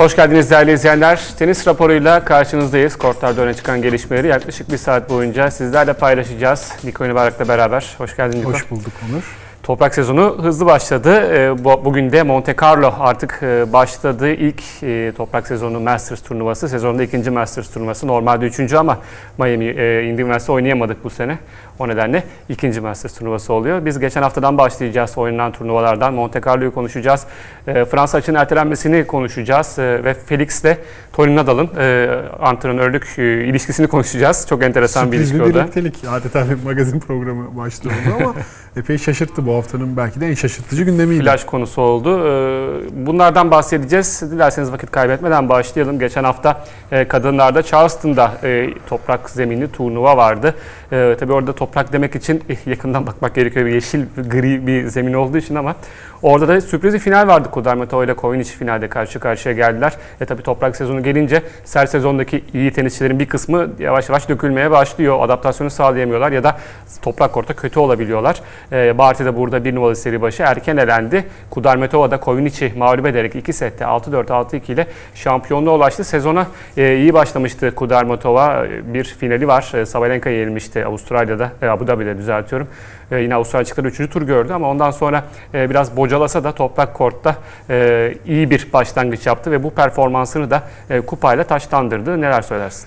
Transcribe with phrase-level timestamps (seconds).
[0.00, 1.20] Hoş geldiniz değerli izleyenler.
[1.38, 2.96] Tenis raporuyla karşınızdayız.
[2.96, 6.72] Kortlarda öne çıkan gelişmeleri yaklaşık bir saat boyunca sizlerle paylaşacağız.
[6.84, 7.94] Niko Ünibarak'la beraber.
[7.98, 8.52] Hoş geldin Niko.
[8.52, 9.22] Hoş bulduk Onur.
[9.62, 11.34] Toprak sezonu hızlı başladı.
[11.34, 14.30] Ee, bu- Bugün de Monte Carlo artık e, başladı.
[14.30, 16.68] İlk e, toprak sezonu Masters turnuvası.
[16.68, 18.06] Sezonda ikinci Masters turnuvası.
[18.06, 18.98] Normalde üçüncü ama
[19.38, 21.38] Miami e, Indy Üniversitesi oynayamadık bu sene.
[21.80, 23.84] O nedenle ikinci Masters turnuvası oluyor.
[23.84, 26.14] Biz geçen haftadan başlayacağız oynanan turnuvalardan.
[26.14, 27.26] Monte Carlo'yu konuşacağız.
[27.66, 29.78] E, Fransa açının ertelenmesini konuşacağız.
[29.78, 30.76] E, ve Felix'le
[31.12, 32.08] Tony Nadal'ın e,
[32.40, 34.46] antrenörlük e, ilişkisini konuşacağız.
[34.48, 35.62] Çok enteresan bir Sürpriz ilişki bir o da.
[35.62, 35.94] birliktelik.
[36.10, 38.34] Adeta bir magazin programı başlığı oldu ama
[38.76, 41.22] epey şaşırttı bu haftanın belki de en şaşırtıcı gündemiydi.
[41.22, 42.26] Flash konusu oldu.
[42.26, 44.22] Ee, Bunlardan bahsedeceğiz.
[44.32, 45.98] Dilerseniz vakit kaybetmeden başlayalım.
[45.98, 50.54] Geçen hafta e, kadınlarda Charleston'da e, toprak zeminli turnuva vardı.
[50.92, 53.66] Ee, Tabii orada toprak demek için eh, yakından bakmak gerekiyor.
[53.66, 55.76] Yeşil, gri bir zemin olduğu için ama
[56.22, 57.50] orada da sürpriz bir final vardı.
[57.50, 59.92] Kudarmetova ile Koyunic finalde karşı karşıya geldiler.
[60.20, 65.18] E tabii toprak sezonu gelince ser sezondaki iyi tenisçilerin bir kısmı yavaş yavaş dökülmeye başlıyor.
[65.20, 66.56] Adaptasyonu sağlayamıyorlar ya da
[67.02, 68.40] toprak kortta kötü olabiliyorlar.
[68.72, 71.24] E, Barty de burada bir numaralı seri başı erken elendi.
[71.50, 76.04] Kudarmetova da Koyunic'i mağlup ederek 2 sette 6-4 6-2 ile şampiyonluğa ulaştı.
[76.04, 76.46] Sezona
[76.76, 78.66] e, iyi başlamıştı Kudarmetova.
[78.66, 79.72] E, Bir finali var.
[79.74, 82.68] E, Sabalenka'ya yenilmişti Avustralya'da, e, Abu Dhabi'de düzeltiyorum.
[83.12, 84.10] E, yine Avustralya çıktıkları 3.
[84.12, 85.24] tur gördü ama ondan sonra
[85.54, 87.36] e, biraz bocalasa da toprak kortta
[87.70, 92.20] e, iyi bir başlangıç yaptı ve bu performansını da e, kupayla taşlandırdı.
[92.20, 92.86] Neler söylersin?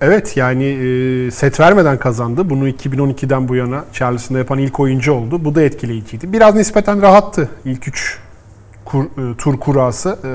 [0.00, 2.50] Evet yani e, set vermeden kazandı.
[2.50, 5.44] Bunu 2012'den bu yana Charleston'da yapan ilk oyuncu oldu.
[5.44, 6.32] Bu da etkileyiciydi.
[6.32, 8.18] Biraz nispeten rahattı ilk 3
[9.38, 10.08] tur kurası.
[10.10, 10.30] E,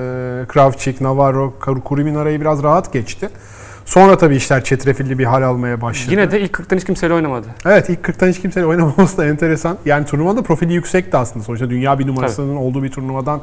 [0.48, 3.30] Kravchik, Navarro, Kurimin arayı biraz rahat geçti.
[3.86, 6.12] Sonra tabii işler çetrefilli bir hal almaya başladı.
[6.12, 7.48] Yine de ilk 40'tan hiç kimseyle oynamadı.
[7.66, 9.78] Evet ilk 40'tan hiç kimsenin oynamaması da enteresan.
[9.86, 11.46] Yani turnuvada profili yüksekti aslında.
[11.46, 13.42] Sonuçta dünya bir numarasının olduğu bir turnuvadan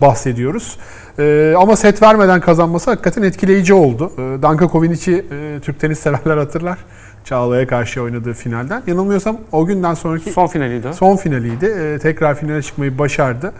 [0.00, 0.78] bahsediyoruz.
[1.18, 4.12] Ee, ama set vermeden kazanması hakikaten etkileyici oldu.
[4.18, 6.78] Ee, Danka Kovinic'i e, Türk tenis severler hatırlar.
[7.24, 8.82] Çağla'ya karşı oynadığı finalden.
[8.86, 10.92] Yanılmıyorsam o günden sonraki Son finaliydi o.
[10.92, 11.66] son finaliydi.
[11.66, 13.52] Ee, tekrar finale çıkmayı başardı.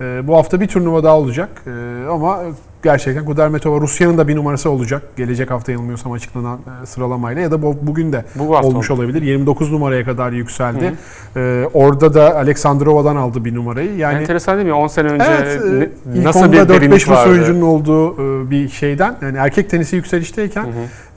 [0.00, 1.48] Ee, bu hafta bir turnuva daha olacak.
[1.66, 1.70] Ee,
[2.10, 2.40] ama
[2.84, 5.02] gerçekten Kudermetova Rusya'nın da bir numarası olacak.
[5.16, 9.00] Gelecek hafta yanılmıyorsam açıklanan e, sıralamayla ya da bu, bugün de Bu olmuş oldu.
[9.00, 9.22] olabilir.
[9.22, 10.94] 29 numaraya kadar yükseldi.
[11.36, 13.96] Ee, orada da Aleksandrova'dan aldı bir numarayı.
[13.96, 14.72] Yani Enteresan değil mi?
[14.74, 18.12] 10 sene önce evet, e, ne- nasıl bir 4-5 derinlik Rus oyuncunun olduğu
[18.46, 20.66] e, bir şeyden yani erkek tenisi yükselişteyken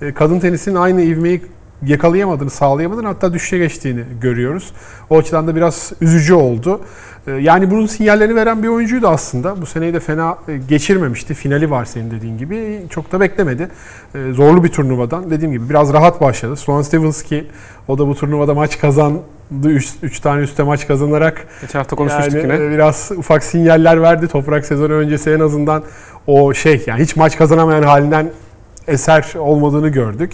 [0.02, 1.42] e, kadın tenisinin aynı ivmeyi
[1.86, 4.72] yakalayamadığını, sağlayamadığını hatta düşüşe geçtiğini görüyoruz.
[5.10, 6.82] O açıdan da biraz üzücü oldu.
[7.28, 9.62] E, Yani bunun sinyallerini veren bir oyuncuydu aslında.
[9.62, 11.34] Bu seneyi de fena e, geçirmemişti.
[11.34, 12.82] Finali var senin dediğin gibi.
[12.90, 13.70] Çok da beklemedi.
[14.16, 15.32] E, Zorlu bir turnuvadan.
[15.32, 16.56] Dediğim gibi biraz rahat başladı.
[16.56, 17.48] Sloane Stevens ki
[17.88, 19.20] o da bu turnuvada maç kazandı.
[20.02, 22.66] 3 tane üstte maç kazanarak Geçen hafta konuşmuştuk yani yine.
[22.66, 24.28] e, biraz ufak sinyaller verdi.
[24.28, 25.84] Toprak sezonu öncesi en azından
[26.28, 28.30] o şey yani hiç maç kazanamayan halinden
[28.88, 30.34] eser olmadığını gördük.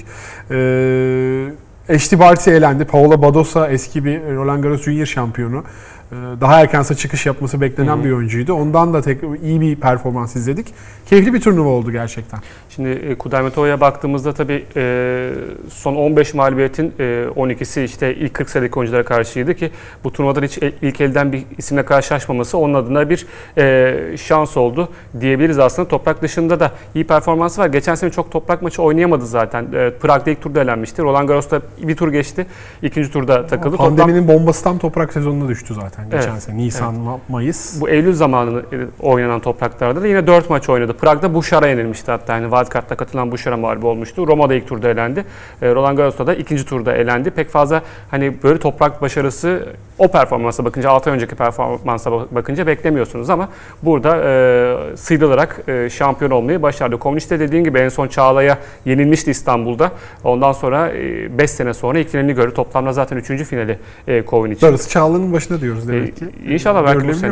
[0.52, 2.86] Ee, Ashley Barty elendi.
[2.86, 5.64] Paola Badosa eski bir Roland Garros Junior şampiyonu.
[6.14, 8.04] Ee, Daha erkense çıkış yapması beklenen Hı hı.
[8.04, 8.54] bir oyuncuydu.
[8.54, 10.68] Ondan da tek iyi bir performans izledik.
[11.06, 12.40] Keyifli bir turnuva oldu gerçekten.
[12.70, 15.30] Şimdi e, Kudermetova'ya baktığımızda tabii e,
[15.70, 17.04] son 15 mağlubiyetin e,
[17.36, 19.72] 12'si işte ilk 40 sıradaki oyunculara karşıydı ki
[20.04, 23.26] bu turnuvadan hiç ilk elden bir isimle karşılaşmaması onun adına bir
[23.58, 25.88] e, şans oldu diyebiliriz aslında.
[25.88, 27.68] Toprak dışında da iyi performansı var.
[27.68, 29.64] Geçen sene çok toprak maçı oynayamadı zaten.
[29.74, 31.02] E, Prag'da ilk turda elenmişti.
[31.02, 32.46] Roland Garros'ta bir tur geçti.
[32.82, 33.76] İkinci turda takıldı.
[33.76, 36.58] Toplam- Pandeminin bombası tam toprak sezonuna düştü zaten geçen Evet, sene.
[36.58, 37.82] Nisan, Ma- Mayıs.
[37.82, 40.94] Bu Eylül zamanı e, oynanan topraklarda da yine 4 maç oynadı.
[40.98, 42.34] Prag'da Buşar'a yenilmişti hatta.
[42.34, 44.28] Yani Wildcard'da katılan Buşar'a mağlup olmuştu.
[44.28, 45.26] Roma'da ilk turda elendi.
[45.62, 47.32] E, Roland Garros'ta da ikinci turda elendi.
[47.32, 47.82] Pek fazla
[48.12, 49.66] hani böyle toprak başarısı
[50.04, 53.50] o performansa bakınca 6 ay önceki performansa bak- bakınca beklemiyorsunuz ama
[53.84, 57.00] burada e, sıyrılarak e, şampiyon olmayı başardı.
[57.00, 59.92] Komünist de dediğin gibi en son Çağla'ya yenilmişti İstanbul'da.
[60.24, 60.92] Ondan sonra
[61.38, 62.54] 5 sene sonra ilk finalini gördü.
[62.54, 63.44] Toplamda zaten 3.
[63.44, 63.78] finali
[64.08, 64.68] e, Kovin için.
[64.68, 66.26] Darısı Çağla'nın başına diyoruz demek ki.
[66.48, 67.32] Ee, İnşallah belki bu sene.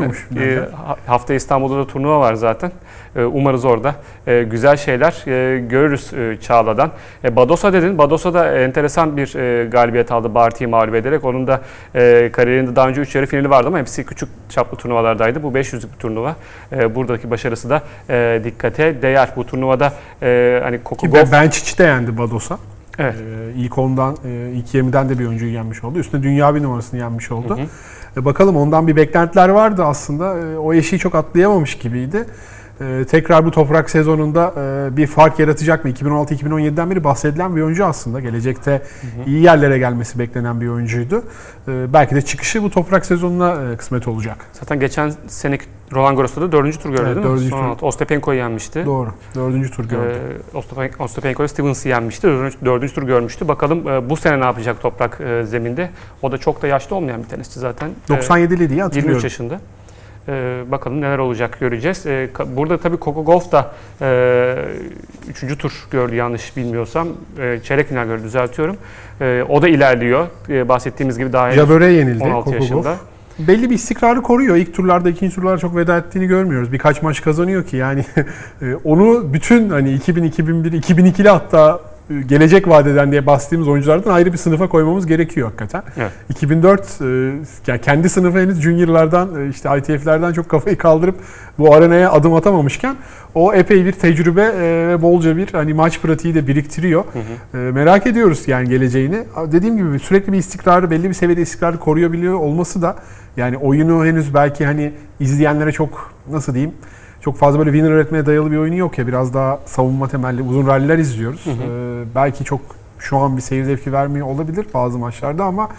[0.86, 2.72] Ha- hafta İstanbul'da da turnuva var zaten.
[3.16, 3.96] Ee, umarız orada
[4.28, 6.92] e, güzel şeyler e, görürüz e, Çağla'dan.
[7.24, 7.98] E, Badosa dedin.
[7.98, 11.26] Badosa da enteresan bir e, galibiyet aldı Barty'yi mağlup ederek.
[11.26, 11.62] Onun da
[11.96, 12.30] e,
[12.62, 15.44] kariyerinde daha önce 3 yarı finali vardı ama hepsi küçük çaplı turnuvalardaydı.
[15.44, 16.36] Bu 500'lük bir turnuva.
[16.72, 19.30] E, buradaki başarısı da e, dikkate değer.
[19.36, 21.20] Bu turnuvada e, hani Ki Kokugov...
[21.20, 22.58] Benčić de yendi Bados'a.
[23.00, 23.16] Evet.
[23.16, 26.00] Ee, ilk ondan, e, ilk 20'den de bir oyuncuyu yenmiş oldu.
[26.00, 27.58] Üstüne dünya bir numarasını yenmiş oldu.
[27.58, 28.22] Hı hı.
[28.22, 30.38] E, bakalım ondan bir beklentiler vardı aslında.
[30.38, 32.26] E, o eşiği çok atlayamamış gibiydi.
[32.82, 35.92] E, tekrar bu toprak sezonunda e, bir fark yaratacak mı?
[35.92, 38.20] 2016-2017'den beri bahsedilen bir oyuncu aslında.
[38.20, 38.82] Gelecekte
[39.28, 41.24] iyi yerlere gelmesi beklenen bir oyuncuydu.
[41.68, 44.38] E, belki de çıkışı bu toprak sezonuna e, kısmet olacak.
[44.54, 47.50] Zaten geçen seneki Roland Garros'ta da dördüncü tur gördü Evet, değil mi?
[47.50, 47.66] Son tur.
[47.66, 47.86] altı.
[47.86, 48.86] Ostapenko'yu yenmişti.
[48.86, 49.10] Doğru.
[49.36, 50.16] Dördüncü tur gördü.
[50.54, 52.28] Ee, Ostapen- Ostapenko Stevens'ı yenmişti.
[52.28, 53.48] Dördüncü, dördüncü tur görmüştü.
[53.48, 55.90] Bakalım e, bu sene ne yapacak toprak e, zeminde.
[56.22, 57.90] O da çok da yaşlı olmayan bir tenisçi zaten.
[58.10, 59.24] Ee, 97'li diye 23 hatırlıyorum.
[59.24, 59.60] yaşında.
[60.32, 62.06] Ee, bakalım neler olacak göreceğiz.
[62.06, 64.56] Ka- burada tabii Coco Golf da e,
[65.30, 67.08] üçüncü tur gördü yanlış bilmiyorsam.
[67.40, 68.78] E, çeyrek final gördü düzeltiyorum.
[69.22, 70.28] E, o da ilerliyor.
[70.50, 72.82] E, bahsettiğimiz gibi daha Jabber'e yenildi 16 Coco yaşında.
[72.82, 73.00] Gauff.
[73.40, 74.56] Belli bir istikrarı koruyor.
[74.56, 76.72] İlk turlarda, ikinci turlarda çok veda ettiğini görmüyoruz.
[76.72, 78.06] Birkaç maç kazanıyor ki yani
[78.62, 81.91] e, onu bütün hani 2000, 2001, 2002'li hatta e,
[82.26, 85.84] gelecek vadeden diye bastığımız oyunculardan ayrı bir sınıfa koymamız gerekiyor hakikaten.
[85.98, 86.12] Evet.
[86.30, 87.06] 2004 e,
[87.68, 91.16] yani kendi sınıfı henüz juniorlardan e, işte ITF'lerden çok kafayı kaldırıp
[91.60, 92.96] bu arenaya adım atamamışken
[93.36, 97.04] o epey bir tecrübe e, ve bolca bir hani maç pratiği de biriktiriyor.
[97.04, 97.58] Hı hı.
[97.58, 99.24] E, merak ediyoruz yani geleceğini.
[99.52, 102.96] Dediğim gibi sürekli bir istikrarı, belli bir seviyede istikrarı koruyabiliyor olması da
[103.38, 106.74] yani oyunu henüz belki hani izleyenlere çok nasıl diyeyim
[107.22, 109.08] çok fazla böyle winner üretmeye dayalı bir oyunu yok ya.
[109.08, 111.46] Biraz daha savunma temelli uzun ralliler izliyoruz.
[111.46, 111.54] Hı hı.
[111.54, 112.62] E, belki çok
[113.02, 115.70] şu an bir seyir zevki vermiyor olabilir bazı maçlarda ama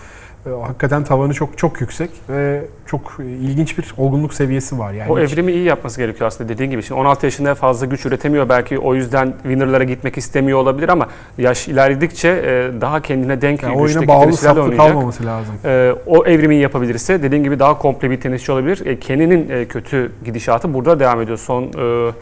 [0.46, 5.12] e, hakikaten tavanı çok çok yüksek ve çok e, ilginç bir olgunluk seviyesi var yani.
[5.12, 6.82] O evrimi iyi yapması gerekiyor aslında dediğin gibi.
[6.82, 11.08] Şimdi 16 yaşında fazla güç üretemiyor belki o yüzden winner'lara gitmek istemiyor olabilir ama
[11.38, 14.86] yaş ilerledikçe e, daha kendine denk yani güçteki oyuna bağlı saplı oynayacak.
[14.86, 15.54] kalmaması lazım.
[15.64, 18.86] E, o evrimi yapabilirse dediğin gibi daha komple bir tenisçi olabilir.
[18.86, 21.38] E, Kenny'nin e, kötü gidişatı burada devam ediyor.
[21.38, 22.12] Son e,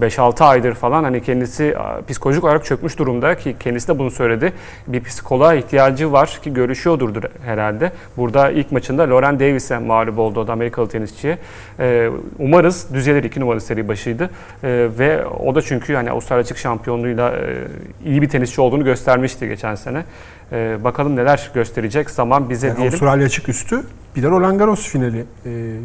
[0.00, 1.74] 5-6 aydır falan hani kendisi
[2.08, 4.52] psikolojik olarak çökmüş durumda ki kendisi de bunu söyledi.
[4.86, 7.92] Bir psikoloğa ihtiyacı var ki görüşüyordurdur herhalde.
[8.16, 11.38] Burada ilk maçında Lauren Davis'e mağlup oldu o da Amerikalı tenisçiye.
[11.78, 14.30] E, umarız düzelir 2 numaralı seri başıydı.
[14.62, 17.64] E, ve o da çünkü hani Avustralya açık şampiyonluğuyla e,
[18.04, 20.04] iyi bir tenisçi olduğunu göstermişti geçen sene.
[20.52, 22.92] E, bakalım neler gösterecek zaman bize Yani diyelim.
[22.92, 23.82] Avustralya açık üstü
[24.16, 25.24] bir de Roland Garros finali e,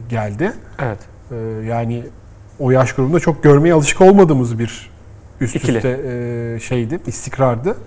[0.09, 0.51] geldi.
[0.79, 0.99] Evet.
[1.31, 1.35] E,
[1.65, 2.03] yani
[2.61, 4.91] o yaş grubunda çok görmeye alışık olmadığımız bir
[5.41, 5.77] üst İkili.
[5.77, 7.77] üste e, şeydi, istikrardı.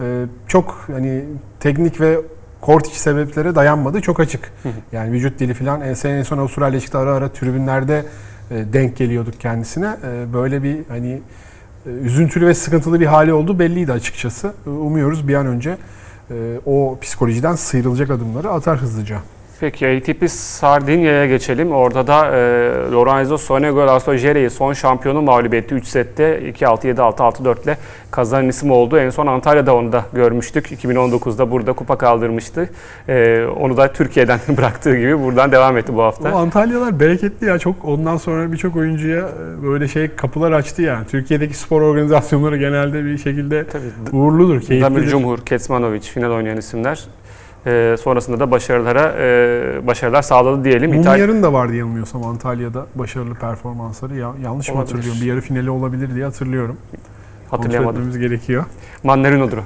[0.00, 1.24] E, çok hani
[1.60, 2.20] teknik ve
[2.60, 4.00] kort içi sebeplere dayanmadı.
[4.00, 4.52] Çok açık.
[4.62, 4.72] Hı hı.
[4.92, 8.04] Yani vücut dili falan en en son Avustralya çıktı ara ara tribünlerde
[8.50, 9.96] e, denk geliyorduk kendisine.
[10.04, 11.20] E, böyle bir hani
[11.86, 14.52] e, üzüntülü ve sıkıntılı bir hali olduğu belliydi açıkçası.
[14.66, 15.76] E, Umuyoruz bir an önce
[16.30, 16.34] e,
[16.66, 19.18] o psikolojiden sıyrılacak adımları atar hızlıca.
[19.60, 21.72] Peki ATP Sardinya'ya geçelim.
[21.72, 22.40] Orada da e,
[22.92, 25.74] Lorenzo Sonego Laszlo Djeri'yi son şampiyonu mağlup etti.
[25.74, 27.78] 3 sette 2-6, 7-6, 6-4 ile
[28.10, 28.98] kazanan isim oldu.
[28.98, 30.72] En son Antalya'da onu da görmüştük.
[30.72, 32.70] 2019'da burada kupa kaldırmıştı.
[33.08, 36.30] E, onu da Türkiye'den bıraktığı gibi buradan devam etti bu O hafta.
[36.30, 37.58] Antalyalar bereketli ya.
[37.58, 41.06] Çok ondan sonra birçok oyuncuya e, böyle şey kapılar açtı yani.
[41.06, 45.08] Türkiye'deki spor organizasyonları genelde bir şekilde Tabii uğurludur, Damir keyiflidir.
[45.08, 47.04] Cumhur, Kecmanovic final oynayan isimler.
[47.66, 50.94] E, sonrasında da başarılara e, başarılar sağladı diyelim.
[50.94, 54.16] Mumyar'ın da vardı yanılmıyorsam Antalya'da başarılı performansları.
[54.16, 55.20] Ya, yanlış mı hatırlıyorum?
[55.20, 56.76] Bir yarı finali olabilir diye hatırlıyorum.
[57.50, 58.20] Hatırlayamadım.
[58.20, 58.64] gerekiyor.
[59.04, 59.62] Mandarino'dur o.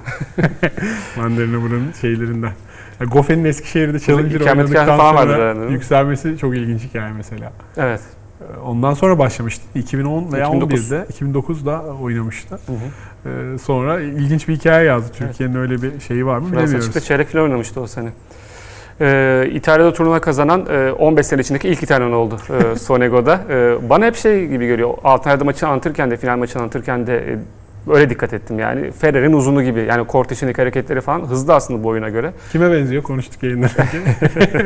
[1.21, 2.53] Mandarina buranın şeylerinden.
[3.01, 5.73] Ya, Goffen'in Eskişehir'de Challenger oynadıktan sonra mi?
[5.73, 7.53] yükselmesi çok ilginç hikaye mesela.
[7.77, 8.01] Evet.
[8.65, 9.63] Ondan sonra başlamıştı.
[9.75, 10.93] 2010 veya 2009.
[10.93, 12.55] 11'de, 2009'da oynamıştı.
[12.67, 12.77] Hı hı.
[13.27, 15.13] Ee, sonra ilginç bir hikaye yazdı.
[15.19, 16.85] Türkiye'nin öyle bir şeyi var mı Fransa bilemiyoruz.
[16.85, 18.09] açıkta çeyrek final oynamıştı o sene.
[19.01, 22.37] Ee, İtalya'da turnuva kazanan e, 15 sene içindeki ilk İtalyan oldu
[22.75, 23.41] e, Sonego'da.
[23.51, 24.91] E, bana hep şey gibi geliyor.
[25.05, 27.39] Antalya'da maçı anlatırken de, final maçını anlatırken de e,
[27.93, 28.91] öyle dikkat ettim yani.
[28.93, 29.81] Ferrer'in uzunu gibi.
[29.81, 32.33] Yani kort içindeki hareketleri falan hızlı aslında boyuna göre.
[32.53, 33.03] Kime benziyor?
[33.03, 33.99] Konuştuk yayından önce.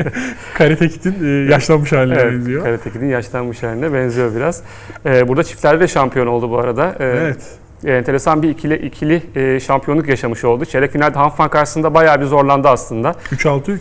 [0.54, 2.62] Karitekit'in e, yaşlanmış haline Evet, benziyor.
[2.64, 4.62] Karatekin'in yaşlanmış haline benziyor biraz.
[5.06, 6.96] E, burada çiftlerde de şampiyon oldu bu arada.
[7.00, 7.42] E, Evet.
[7.84, 10.64] Enteresan bir ikili ikili e, şampiyonluk yaşamış oldu.
[10.64, 13.10] Çeyrek finalde Hanfman karşısında bayağı bir zorlandı aslında.
[13.10, 13.78] 3-6-3-5.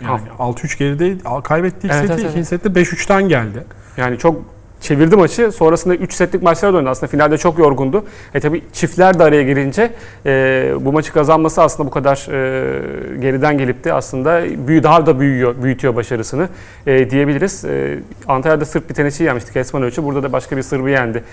[0.00, 1.22] Yani Haf- 6-3 gerideydi.
[1.44, 3.64] Kaybettiği ilk Evet, seti evet, ikinci sette 5-3'ten geldi.
[3.96, 5.52] Yani çok çevirdi maçı.
[5.52, 6.90] Sonrasında 3 setlik maçlar da oynadı.
[6.90, 8.04] Aslında finalde çok yorgundu.
[8.34, 9.90] E tabi çiftler de araya girince
[10.26, 15.20] e, bu maçı kazanması aslında bu kadar e, geriden gelip de aslında büyü daha da
[15.20, 16.48] büyüyor, büyütüyor başarısını
[16.86, 17.64] e, diyebiliriz.
[17.64, 20.04] E, Antalya'da Sırp bir tenisçi yenmişti Kesman Ölçü.
[20.04, 21.24] Burada da başka bir Sırbı yendi.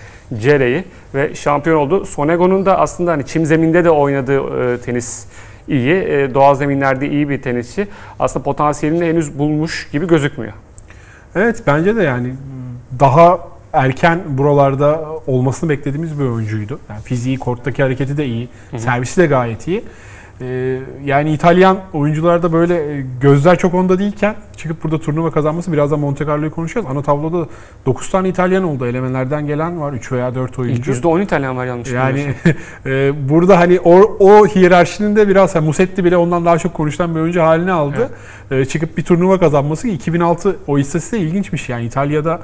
[0.41, 0.83] Cere'yi
[1.15, 2.05] ve şampiyon oldu.
[2.05, 5.25] Sonego'nun da aslında hani çim zeminde de oynadığı e, tenis
[5.67, 5.93] iyi.
[5.93, 7.87] E, doğal zeminlerde iyi bir tenisçi.
[8.19, 10.53] Aslında potansiyelini henüz bulmuş gibi gözükmüyor.
[11.35, 12.33] Evet bence de yani
[12.99, 13.39] daha
[13.73, 16.79] erken buralarda olmasını beklediğimiz bir oyuncuydu.
[16.89, 18.49] Yani fiziği, korttaki hareketi de iyi.
[18.71, 18.81] Hı hı.
[18.81, 19.83] Servisi de gayet iyi.
[20.41, 25.99] Ee, yani İtalyan oyuncularda böyle e, gözler çok onda değilken çıkıp burada turnuva kazanması birazdan
[25.99, 26.87] Monte Carlo'yu konuşacağız.
[26.89, 27.47] Ana tabloda
[27.85, 28.85] 9 tane İtalyan oldu.
[28.85, 30.91] Elemelerden gelen var 3 veya 4 İlk oyuncu.
[30.91, 32.33] %10 İtalyan var yanlış Yani
[32.85, 37.15] e, burada hani o, o hiyerarşinin de biraz hani Musetti bile ondan daha çok konuşulan
[37.15, 38.09] bir oyuncu haline aldı.
[38.51, 42.39] E, çıkıp bir turnuva kazanması 2006 o istatistiği ilginçmiş yani İtalya'da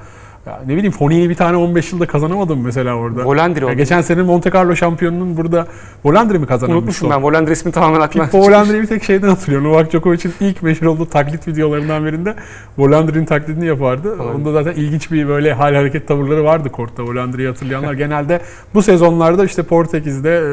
[0.46, 3.26] ya ne bileyim Fonini bir tane 15 yılda kazanamadı mı mesela orada?
[3.26, 3.74] Volandri oldu.
[3.74, 5.68] geçen sene Monte Carlo şampiyonunun burada
[6.06, 6.78] Volandri mi kazanmıştı?
[6.78, 7.24] Unutmuşum ben.
[7.24, 9.68] Volandri ismi tamamen aklıma Pippo Volandri'yi bir tek şeyden hatırlıyorum.
[9.68, 12.36] Novak Djokovic'in ilk meşhur olduğu taklit videolarından birinde
[12.78, 14.18] Volandri'nin taklidini yapardı.
[14.18, 14.36] Tamam.
[14.36, 17.94] Onda zaten ilginç bir böyle hal hareket tavırları vardı kortta Volandri'yi hatırlayanlar.
[18.02, 18.42] Genelde
[18.74, 20.44] bu sezonlarda işte Portekiz'de,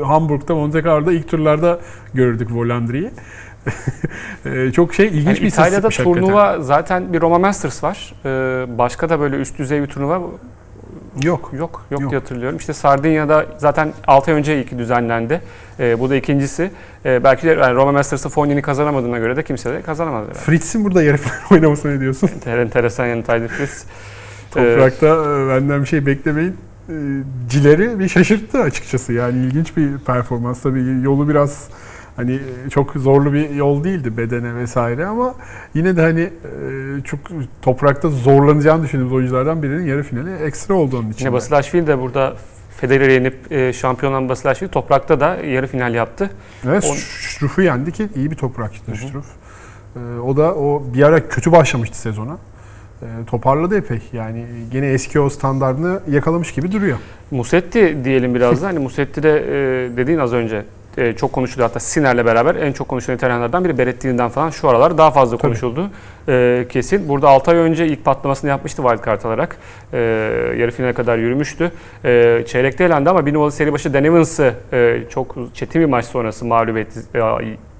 [0.00, 1.78] e, Hamburg'da, Monte Carlo'da ilk turlarda
[2.14, 3.10] görürdük Volandri'yi.
[4.46, 6.20] E, Çok şey ilginç Yani bir İtalya'da istatistikmiş hakikaten.
[6.26, 8.14] turnuva zaten bir Roma Masters var.
[8.24, 10.14] Ee, başka da böyle üst düzey bir turnuva
[11.22, 11.50] yok.
[11.52, 11.52] yok.
[11.58, 12.10] Yok, Yok.
[12.10, 12.58] diye hatırlıyorum.
[12.58, 15.40] İşte Sardinya'da zaten 6 ay önce ilki düzenlendi.
[15.80, 16.70] Ee, bu da ikincisi.
[17.04, 20.22] Ee, belki de yani Roma Masters'ı Fognini kazanamadığına göre de kimse de kazanamadı.
[20.24, 20.38] herhalde.
[20.38, 22.28] Fritz'in burada yarı final oynamasını ne diyorsun?
[22.28, 23.84] Enter- Enteresan yani Tyler Fritz.
[24.50, 26.56] Toprakta e, benden bir şey beklemeyin.
[26.88, 26.94] E,
[27.50, 29.12] Cileri bir şaşırttı açıkçası.
[29.12, 30.62] Yani ilginç bir performans.
[30.62, 31.68] Tabii yolu biraz
[32.16, 32.34] hani
[32.66, 35.34] e, çok zorlu bir yol değildi bedene vesaire ama
[35.74, 36.30] yine de hani e,
[37.04, 37.20] çok
[37.62, 41.24] toprakta zorlanacağını düşündüğümüz oyunculardan birinin yarı finali ekstra oldu onun için.
[41.24, 42.34] Yine Basilashvili de burada
[42.76, 46.30] Federer'i yenip e, şampiyon olan Basilashvili toprakta da yarı final yaptı.
[46.66, 46.96] Evet, On-
[47.28, 49.26] Struff'u yendi ki iyi bir toprakçıydı Struff.
[49.96, 52.38] E, o da o bir ara kötü başlamıştı sezona.
[53.02, 54.00] E, toparladı epey.
[54.12, 56.98] Yani gene eski o standartını yakalamış gibi duruyor.
[57.30, 58.66] Musetti diyelim biraz da.
[58.66, 60.64] Hani Musetti de e, dediğin az önce
[60.96, 61.68] e, çok konuşuluyor.
[61.68, 65.90] Hatta Siner'le beraber en çok konuşulan İtalyanlardan biri Berettini'den falan şu aralar daha fazla konuşuldu.
[66.28, 67.08] E, kesin.
[67.08, 69.56] Burada 6 ay önce ilk patlamasını yapmıştı wildcard alarak.
[69.92, 69.98] E,
[70.58, 71.72] yarı finale kadar yürümüştü.
[72.04, 76.04] E, çeyrekte elendi ama bir numaralı seri başı Dan Evans'ı e, çok çetin bir maç
[76.04, 77.00] sonrası mağlup etti.
[77.14, 77.18] E,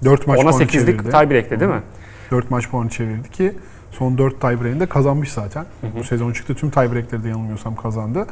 [0.04, 1.10] 4 maç ona puanı 8'lik çevirdi.
[1.10, 1.82] tiebreak'te değil mi?
[2.30, 3.52] 4 maç puanı çevirdi ki
[3.90, 5.64] son 4 tiebreak'ini de kazanmış zaten.
[5.98, 8.26] Bu sezon çıktı tüm tiebreak'leri de yanılmıyorsam kazandı.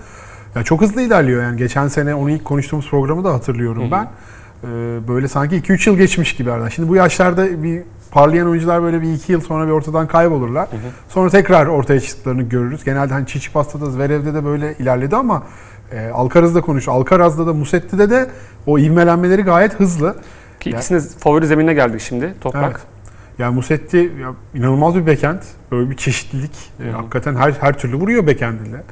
[0.55, 1.57] Ya çok hızlı ilerliyor yani.
[1.57, 4.09] Geçen sene onu ilk konuştuğumuz programı da hatırlıyorum ben.
[4.65, 6.69] Ee, böyle sanki 2-3 yıl geçmiş gibi aradan.
[6.69, 10.69] Şimdi bu yaşlarda bir parlayan oyuncular böyle bir 2 yıl sonra bir ortadan kaybolurlar.
[11.09, 12.85] Sonra tekrar ortaya çıktıklarını görürüz.
[12.85, 15.43] Genelde hani Çiçipas'ta da Zverev'de de böyle ilerledi ama
[15.93, 16.89] e, Alcaraz'da konuş.
[16.89, 18.31] Alcaraz'da da Musetti'de de
[18.67, 20.17] o ivmelenmeleri gayet hızlı.
[20.61, 22.35] Ki ikisinin favori zeminine geldik şimdi.
[22.41, 22.71] Toprak.
[22.71, 22.81] Evet.
[23.39, 25.41] Yani Musetti ya, inanılmaz bir backhand.
[25.73, 26.71] Böyle bir çeşitlilik.
[26.81, 26.93] E, Hı hı.
[26.93, 28.83] hakikaten her her türlü vuruyor backhand'iyle.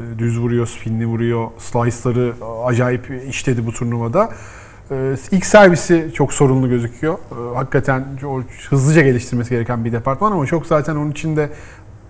[0.00, 1.48] E, düz vuruyor, spinli vuruyor.
[1.58, 2.32] Slice'ları
[2.64, 4.30] acayip işledi bu turnuvada.
[4.90, 7.14] E, ilk servisi çok sorunlu gözüküyor.
[7.14, 8.04] E, hakikaten
[8.70, 11.48] hızlıca geliştirmesi gereken bir departman ama çok zaten onun içinde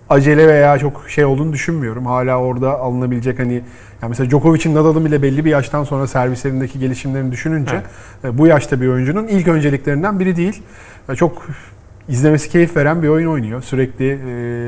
[0.09, 2.05] acele veya çok şey olduğunu düşünmüyorum.
[2.05, 3.53] Hala orada alınabilecek hani
[4.01, 7.81] yani mesela Djokovic'in Nadal'ın bile belli bir yaştan sonra servislerindeki gelişimlerini düşününce
[8.23, 10.63] e, bu yaşta bir oyuncunun ilk önceliklerinden biri değil.
[11.15, 11.47] Çok
[12.09, 13.61] izlemesi keyif veren bir oyun oynuyor.
[13.61, 14.17] Sürekli e,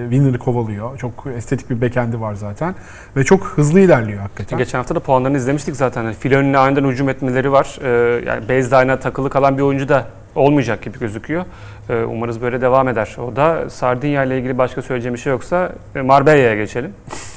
[0.10, 0.98] winner'ı kovalıyor.
[0.98, 2.76] Çok estetik bir backend'i var zaten.
[3.18, 4.58] Ve çok hızlı ilerliyor hakikaten.
[4.58, 6.04] Geçen hafta da puanlarını izlemiştik zaten.
[6.04, 7.80] Yani file önüne aniden hücum etmeleri var.
[7.84, 11.46] Ee, yani baseline'a takılı kalan bir oyuncu da olmayacak gibi gözüküyor.
[11.90, 13.16] Ee, umarız böyle devam eder.
[13.32, 16.92] O da Sardinya ile ilgili başka söyleyeceğim bir şey yoksa e, Marbella'ya geçelim.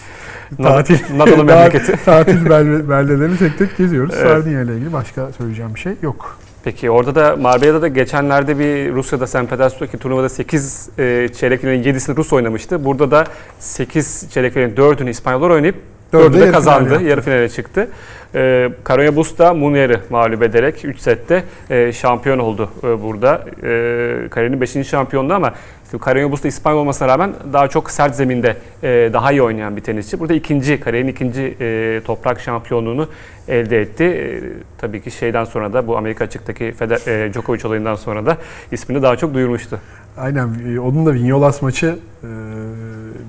[0.63, 1.19] Tatil.
[1.19, 2.05] Nadal'ın memleketi.
[2.05, 4.15] Tatil bel- beldelerini tek tek geziyoruz.
[4.19, 4.29] Evet.
[4.29, 6.39] Sardinya ile ilgili başka söyleyeceğim bir şey yok.
[6.65, 9.51] Peki orada da Marbella'da da geçenlerde bir Rusya'da St.
[9.51, 12.85] Petersburg'daki turnuvada 8 e, çeyrek finalin 7'sini Rus oynamıştı.
[12.85, 13.25] Burada da
[13.59, 15.77] 8 çeyrek finalin 4'ünü İspanyollar oynayıp
[16.13, 17.03] Dördü 4'ü de kazandı.
[17.03, 17.89] Yarı finale çıktı.
[18.35, 23.45] E, Karonya Busta Munier'i mağlup ederek 3 sette e, şampiyon oldu e, burada.
[23.63, 24.89] E, kariyerin 5.
[24.89, 25.55] şampiyonluğu ama
[25.99, 30.21] işte Busta İspanyol olmasına rağmen daha çok sert zeminde e, daha iyi oynayan bir tenisçi.
[30.21, 33.09] Burada ikinci, kariyerin ikinci e, toprak şampiyonluğunu
[33.49, 34.05] elde etti.
[34.05, 34.43] E,
[34.79, 38.37] tabii ki şeyden sonra da bu Amerika açıktaki Feder, e, Djokovic olayından sonra da
[38.73, 39.81] ismini daha çok duyurmuştu.
[40.19, 40.49] Aynen.
[40.75, 41.99] e, Onun da Vinyolas maçı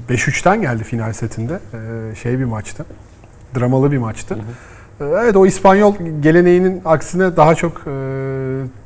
[0.09, 1.59] e, 5-3'ten geldi final setinde.
[2.11, 2.85] E, Şey bir maçtı.
[3.59, 4.37] Dramalı bir maçtı.
[5.01, 7.91] E, Evet o İspanyol geleneğinin aksine daha çok e,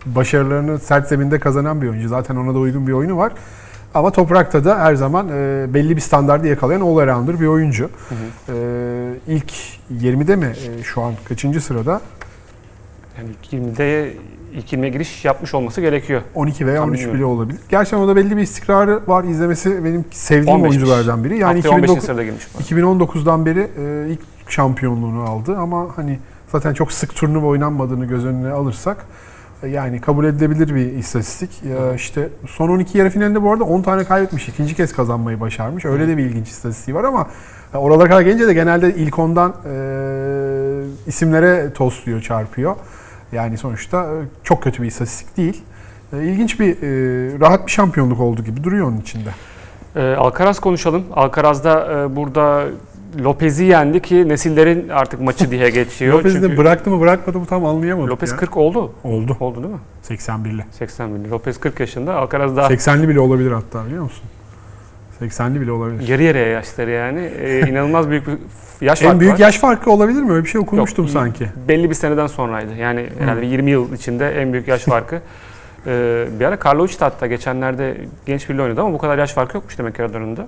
[0.05, 2.07] başarılarını sert zeminde kazanan bir oyuncu.
[2.09, 3.31] Zaten ona da uygun bir oyunu var.
[3.93, 7.89] Ama toprakta da her zaman e, belli bir standardı yakalayan all-rounder bir oyuncu.
[8.49, 8.53] E,
[9.27, 9.51] ilk
[10.01, 12.01] 20'de mi e, şu an kaçıncı sırada?
[13.17, 13.29] Yani
[13.63, 14.13] 20'de
[14.53, 16.21] ilk 20'ye giriş yapmış olması gerekiyor.
[16.35, 17.17] 12 veya Tam 13 bilmiyorum.
[17.19, 17.59] bile olabilir.
[17.69, 19.23] Gerçekten o da belli bir istikrarı var.
[19.23, 20.69] İzlemesi benim sevdiğim 15'miş.
[20.69, 21.37] oyunculardan biri.
[21.37, 21.83] Yani Haftaya 15.
[21.83, 22.47] 2009 sırada girmiş.
[22.59, 22.61] bu.
[22.75, 24.19] 2019'dan beri e, ilk
[24.51, 26.19] şampiyonluğunu aldı ama hani
[26.51, 28.97] zaten çok sık turnuva oynanmadığını göz önüne alırsak
[29.67, 31.49] yani kabul edilebilir bir istatistik.
[31.63, 34.49] Ya işte son 12 yarı finalinde bu arada 10 tane kaybetmiş.
[34.49, 35.85] ikinci kez kazanmayı başarmış.
[35.85, 37.27] Öyle de bir ilginç istatistiği var ama
[37.73, 39.73] e, oralara kadar gelince de genelde ilk ondan e,
[41.07, 42.75] isimlere tosluyor, çarpıyor.
[43.31, 45.63] Yani sonuçta e, çok kötü bir istatistik değil.
[46.13, 49.29] E, İlginç bir, e, rahat bir şampiyonluk oldu gibi duruyor onun içinde.
[49.95, 51.03] Ee, Alcaraz konuşalım.
[51.15, 52.65] Alcaraz'da e, burada
[53.23, 56.17] Lopez'i yendi ki nesillerin artık maçı diye geçiyor.
[56.17, 58.09] Lopez de Çünkü bıraktı mı bırakmadı mı tam anlayamadım.
[58.09, 58.37] Lopez ya.
[58.37, 58.91] 40 oldu.
[59.03, 59.37] Oldu.
[59.39, 59.79] Oldu değil mi?
[60.09, 60.65] 81'li.
[60.71, 61.29] 80 bin.
[61.31, 62.15] Lopez 40 yaşında.
[62.15, 64.23] Alcaraz daha 80'li bile olabilir hatta biliyor musun?
[65.21, 66.07] 80'li bile olabilir.
[66.07, 67.19] yarı yarıya yaşları yani.
[67.39, 68.37] Ee, inanılmaz büyük bir
[68.81, 69.39] yaş En farkı büyük var.
[69.39, 70.31] yaş farkı olabilir mi?
[70.31, 71.47] Öyle bir şey okumuştum Yok, sanki.
[71.67, 72.75] Belli bir seneden sonraydı.
[72.75, 75.21] Yani herhalde 20 yıl içinde en büyük yaş farkı.
[75.87, 79.77] Ee, bir ara Carlo Uçta geçenlerde genç biriyle oynadı ama bu kadar yaş farkı yokmuş
[79.79, 80.47] demek ki aralarında.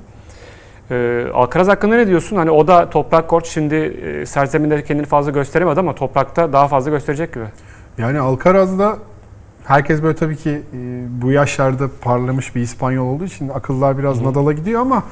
[0.91, 2.37] Ee, Alcaraz hakkında ne diyorsun?
[2.37, 6.67] Hani o da toprak kort şimdi e, sert zeminde kendini fazla gösteremedi ama toprakta daha
[6.67, 7.43] fazla gösterecek gibi.
[7.97, 8.97] Yani Alcaraz'da
[9.65, 14.23] herkes böyle tabii ki e, bu yaşlarda parlamış bir İspanyol olduğu için akıllar biraz hı.
[14.23, 15.03] Nadal'a gidiyor ama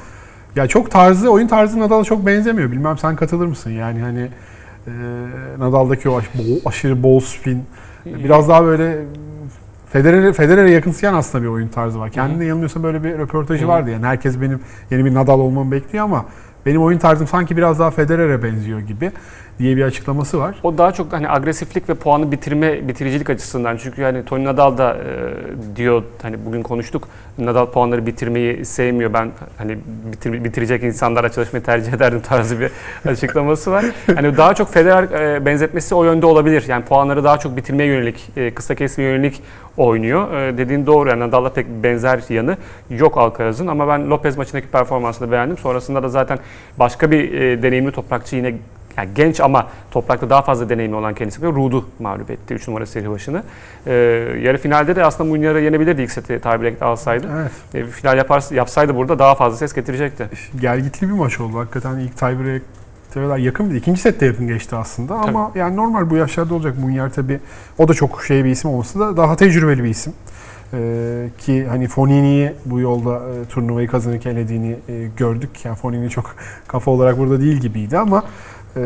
[0.56, 2.72] ya çok tarzı, oyun tarzı Nadal'a çok benzemiyor.
[2.72, 3.70] Bilmem sen katılır mısın?
[3.70, 4.28] Yani hani
[4.86, 4.90] e,
[5.58, 7.64] Nadal'daki o aş- bol- aşırı bol spin
[8.06, 8.96] biraz daha böyle
[9.92, 12.10] Federer'e Federer'e yakınsayan aslında bir oyun tarzı var.
[12.10, 13.68] Kendine yanılmıyorsa böyle bir röportajı hı.
[13.68, 14.06] vardı yani.
[14.06, 16.26] Herkes benim yeni bir Nadal olmamı bekliyor ama
[16.66, 19.12] benim oyun tarzım sanki biraz daha Federer'e benziyor gibi
[19.60, 20.56] diye bir açıklaması var.
[20.62, 23.76] O daha çok hani agresiflik ve puanı bitirme bitiricilik açısından.
[23.76, 27.08] Çünkü hani Tony Nadal da e, diyor hani bugün konuştuk.
[27.38, 29.12] Nadal puanları bitirmeyi sevmiyor.
[29.12, 29.78] Ben hani
[30.12, 32.70] bitir, bitirecek insanlarla çalışmayı tercih ederdim tarzı bir
[33.10, 33.84] açıklaması var.
[34.14, 36.64] Hani daha çok Federer e, benzetmesi o yönde olabilir.
[36.68, 39.42] Yani puanları daha çok bitirmeye yönelik, e, kısa kesmeye yönelik
[39.76, 40.32] oynuyor.
[40.34, 42.56] E, dediğin doğru yani Nadal'la pek benzer yanı
[42.90, 45.58] yok Alcaraz'ın ama ben Lopez maçındaki performansını beğendim.
[45.58, 46.38] Sonrasında da zaten
[46.78, 48.54] başka bir e, deneyimli toprakçı yine
[49.00, 53.10] yani genç ama toprakta daha fazla deneyimi olan kendisi Ruud'u mağlup etti 3 numara seri
[53.10, 53.42] başını.
[53.86, 53.92] Ee,
[54.42, 57.26] yarı finalde de aslında Munyar'ı yenebilirdi ilk seti tabirle alsaydı.
[57.40, 57.52] Evet.
[57.74, 60.28] Ee, final yapar, yapsaydı burada daha fazla ses getirecekti.
[60.60, 61.58] Gelgitli bir maç oldu.
[61.58, 62.62] Hakikaten ilk tiebreak'e
[63.14, 66.74] kadar yakın bir İkinci set de yakın geçti aslında ama yani normal bu yaşlarda olacak.
[66.78, 67.40] Munyar tabii
[67.78, 70.12] o da çok şey bir isim olması da daha tecrübeli bir isim.
[70.74, 75.50] Ee, ki hani Fonini'yi bu yolda e, turnuvayı kazanırken elediğini e, gördük.
[75.64, 76.36] Yani Fonini çok
[76.68, 78.24] kafa olarak burada değil gibiydi ama
[78.76, 78.82] e,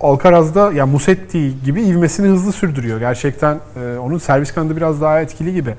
[0.00, 2.98] Alcaraz'da yani Musetti gibi ivmesini hızlı sürdürüyor.
[2.98, 5.74] Gerçekten e, onun servis kanadı biraz daha etkili gibi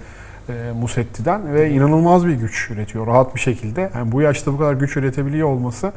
[0.49, 3.91] e, Musetti'den ve inanılmaz bir güç üretiyor rahat bir şekilde.
[3.95, 5.91] Yani bu yaşta bu kadar güç üretebiliyor olması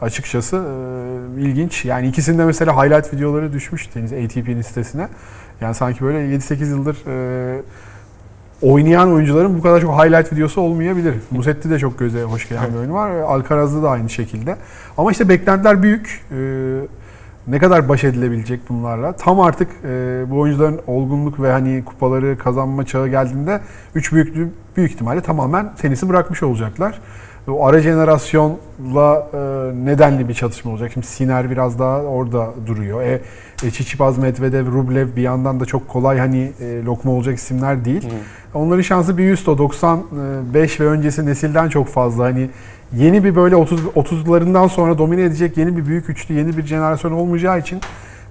[0.00, 0.56] açıkçası
[1.36, 1.84] e, ilginç.
[1.84, 5.08] Yani ikisinde mesela highlight videoları düşmüş deniz ATP'nin sitesine.
[5.60, 7.62] Yani sanki böyle 7-8 yıldır e,
[8.62, 11.14] oynayan oyuncuların bu kadar çok highlight videosu olmayabilir.
[11.30, 13.10] Musetti de çok göze hoş gelen bir oyunu var.
[13.10, 14.56] Alcaraz'da da aynı şekilde.
[14.98, 16.24] Ama işte beklentiler büyük.
[16.32, 16.36] E,
[17.46, 19.12] ne kadar baş edilebilecek bunlarla?
[19.12, 23.60] Tam artık e, bu oyuncuların olgunluk ve hani kupaları kazanma çağı geldiğinde
[23.94, 27.00] üç büyüklü büyük ihtimalle tamamen tenisi bırakmış olacaklar.
[27.50, 29.38] O ara jenerasyonla e,
[29.84, 30.90] nedenli bir çatışma olacak.
[30.92, 33.02] Şimdi Siner biraz daha orada duruyor.
[33.02, 33.20] E,
[33.64, 38.08] e Çiçipaz, Medvedev, Rublev bir yandan da çok kolay hani e, lokma olacak isimler değil.
[38.54, 42.24] Onların şansı bir üst o 95 ve öncesi nesilden çok fazla.
[42.24, 42.50] Hani
[42.96, 47.12] yeni bir böyle 30 30'larından sonra domine edecek yeni bir büyük üçlü, yeni bir jenerasyon
[47.12, 47.80] olmayacağı için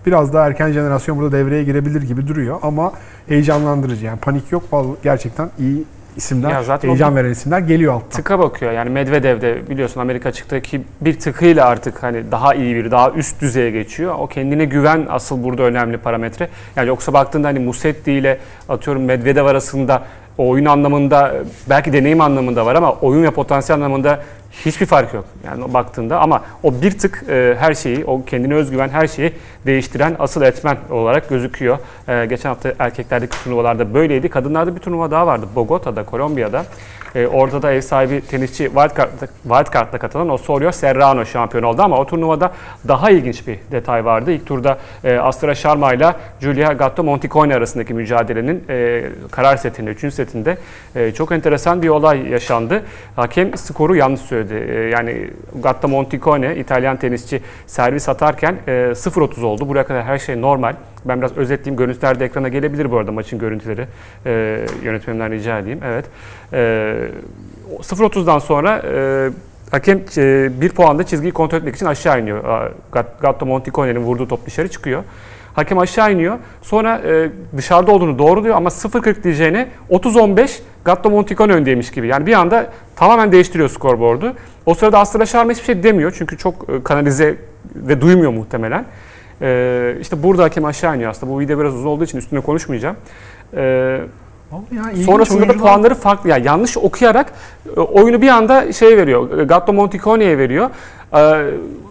[0.05, 2.91] biraz daha erken jenerasyon burada devreye girebilir gibi duruyor ama
[3.27, 4.05] heyecanlandırıcı.
[4.05, 4.63] Yani panik yok.
[4.71, 5.84] Vallahi Gerçekten iyi
[6.19, 8.10] isimler, Ya zaten heyecan veren isimler geliyor alttan.
[8.10, 12.91] Tıka bakıyor yani Medvedev de biliyorsun Amerika açıktaki bir tıkıyla artık hani daha iyi bir
[12.91, 14.15] daha üst düzeye geçiyor.
[14.19, 16.49] O kendine güven asıl burada önemli parametre.
[16.75, 18.38] Yani yoksa baktığında hani Musetti ile
[18.69, 20.03] atıyorum Medvedev arasında
[20.38, 21.36] o oyun anlamında
[21.69, 24.19] belki deneyim anlamında var ama oyun ve potansiyel anlamında
[24.65, 25.25] hiçbir fark yok.
[25.45, 29.33] Yani baktığında ama o bir tık e, her şeyi, o kendine özgüven her şeyi
[29.65, 31.77] değiştiren asıl etmen olarak gözüküyor.
[32.07, 34.29] E, geçen hafta erkeklerdeki turnuvalarda böyleydi.
[34.29, 35.47] Kadınlarda bir turnuva daha vardı.
[35.55, 36.65] Bogota'da, Kolombiya'da.
[37.15, 42.05] E, orada da ev sahibi tenisçi wildcard'la wildcard'la katılan Osorio Serrano şampiyon oldu ama o
[42.05, 42.51] turnuvada
[42.87, 44.31] daha ilginç bir detay vardı.
[44.31, 50.13] İlk turda e, Astra Sharma ile Giulia Gatto Monticone arasındaki mücadelenin e, karar setinde, 3.
[50.13, 50.57] setinde
[50.95, 52.83] e, çok enteresan bir olay yaşandı.
[53.15, 54.48] Hakem skoru yanlış söyledi.
[54.55, 55.29] E, yani
[55.63, 59.67] Gatto Monticone İtalyan tenisçi servis atarken e, 0-30 oldu.
[59.67, 60.73] Buraya kadar her şey normal.
[61.05, 61.77] Ben biraz özetleyeyim.
[61.77, 63.88] Görüntüler de ekrana gelebilir bu arada maçın görüntüleri.
[64.25, 65.79] E, yönetmenimden rica edeyim.
[65.85, 66.05] Evet.
[66.53, 66.57] E,
[67.79, 68.81] 0.30'dan sonra
[69.71, 72.71] hakem e, bir puanda çizgiyi kontrol etmek için aşağı iniyor.
[73.21, 75.03] Gatto Monticone'nin vurduğu top dışarı çıkıyor.
[75.59, 76.37] Hakem aşağı iniyor.
[76.61, 82.07] Sonra e, dışarıda olduğunu doğruluyor ama 0.40 diyeceğine 30-15 Gatto Monticone öndeymiş gibi.
[82.07, 84.33] Yani bir anda tamamen değiştiriyor skorboardu.
[84.65, 87.35] O sırada Astra Sharma hiçbir şey demiyor çünkü çok e, kanalize
[87.75, 88.85] ve duymuyor muhtemelen.
[89.41, 91.33] E, işte burada hakem aşağı iniyor aslında.
[91.33, 92.95] Bu video biraz uzun olduğu için üstüne konuşmayacağım.
[93.53, 93.61] E,
[94.71, 96.29] ya, Sonrasında da puanları farklı.
[96.29, 97.33] Yani yanlış okuyarak
[97.77, 99.39] e, oyunu bir anda şey veriyor.
[99.39, 100.69] e, Gatto Monticone'ye veriyor.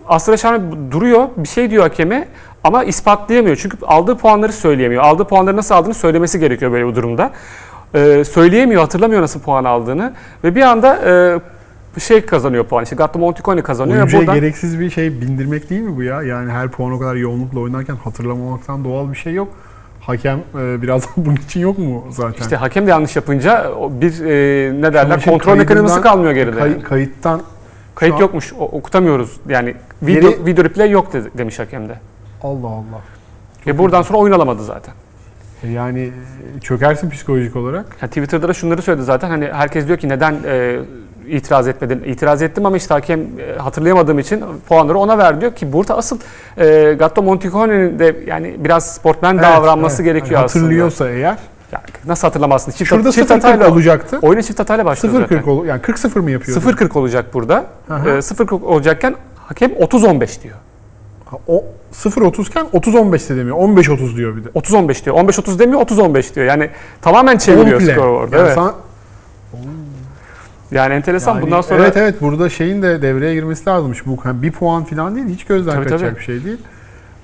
[0.09, 1.29] Astra Şahane duruyor.
[1.37, 2.29] Bir şey diyor hakeme
[2.65, 3.57] ama ispatlayamıyor.
[3.57, 5.03] Çünkü aldığı puanları söyleyemiyor.
[5.03, 7.31] Aldığı puanları nasıl aldığını söylemesi gerekiyor böyle bir durumda.
[7.95, 10.13] E, söyleyemiyor, hatırlamıyor nasıl puan aldığını.
[10.45, 10.99] Ve bir anda
[11.97, 12.85] e, şey kazanıyor puan.
[12.85, 13.97] İşte Gatto Monticone kazanıyor.
[13.97, 14.35] Oyuncuya buradan...
[14.35, 16.23] gereksiz bir şey bindirmek değil mi bu ya?
[16.23, 19.49] Yani her puan o kadar yoğunlukla oynarken hatırlamamaktan doğal bir şey yok.
[20.01, 22.41] Hakem e, biraz bunun için yok mu zaten?
[22.43, 26.59] İşte hakem de yanlış yapınca bir e, ne derler kontrol mekanizması kalmıyor geride.
[26.59, 27.43] Kay- kayıttan
[27.95, 29.41] Kayıt an- yokmuş, okutamıyoruz.
[29.49, 31.95] Yani video, Geri- video replay yok de- demiş hakem de.
[32.43, 33.01] Allah Allah.
[33.67, 34.95] Ve buradan sonra oyun alamadı zaten.
[35.65, 36.01] E, Yani
[36.57, 37.87] e, çökersin psikolojik olarak.
[38.03, 39.29] Ya Twitter'da da şunları söyledi zaten.
[39.29, 40.79] Hani herkes diyor ki neden e,
[41.29, 42.03] itiraz etmedin?
[42.07, 46.19] İtiraz ettim ama işte hakem e, hatırlayamadığım için puanları ona ver diyor ki burada asıl
[46.59, 50.13] e, Gatto Monticone'nin de yani biraz sportmen Evet, davranması evet.
[50.13, 50.65] gerekiyor Yani aslında.
[50.65, 51.39] Hatırlıyorsa eğer.
[51.73, 52.73] Yani nasıl hatırlamazsın?
[52.73, 54.19] Çift, Şurada çift 0-40 hatayla olacaktı.
[54.23, 55.43] Oyuna çift hatayla başlıyor 0-40 zaten.
[55.43, 56.71] ol yani 40-0 mı yapıyordu?
[56.71, 57.65] 0-40 olacak burada.
[57.91, 58.09] Aha.
[58.09, 60.57] E, 0-40 olacakken hakem 30-15 diyor.
[61.31, 63.57] Ha, O 0-30 iken 30-15 de demiyor.
[63.57, 64.49] 15-30 diyor bir de.
[64.49, 65.17] 30-15 diyor.
[65.17, 66.47] 15-30 demiyor 30-15 diyor.
[66.47, 66.71] Yani
[67.03, 67.93] tamamen çeviriyor Komple.
[67.93, 68.37] skoru orada.
[68.37, 68.55] Yani evet.
[68.55, 68.75] sana-
[70.71, 71.35] Yani enteresan.
[71.35, 74.07] yani Bundan sonra Evet evet burada şeyin de devreye girmesi lazımmış.
[74.07, 76.19] Bu hani bir puan falan değil hiç gözden Tabii, kaçacak tabii.
[76.19, 76.59] bir şey değil.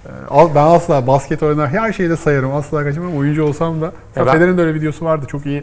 [0.07, 0.09] Ee,
[0.55, 2.55] Ben asla basket oynar her şeyde sayarım.
[2.55, 3.17] Asla kaçırmam.
[3.17, 3.93] Oyuncu olsam da.
[4.17, 5.27] ben- Federer'in de öyle videosu vardı.
[5.29, 5.63] Çok iyi.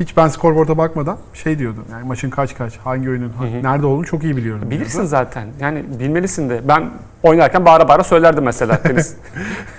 [0.00, 1.84] Hiç ben skorboard'a bakmadan şey diyordum.
[1.92, 3.62] Yani maçın kaç kaç, hangi oyunun hı.
[3.62, 4.70] nerede olduğunu çok iyi biliyorum.
[4.70, 5.08] bilirsin diyordu.
[5.08, 5.48] zaten.
[5.60, 6.60] Yani bilmelisin de.
[6.68, 6.90] Ben
[7.22, 9.14] oynarken bağıra bağıra söylerdim mesela tenis.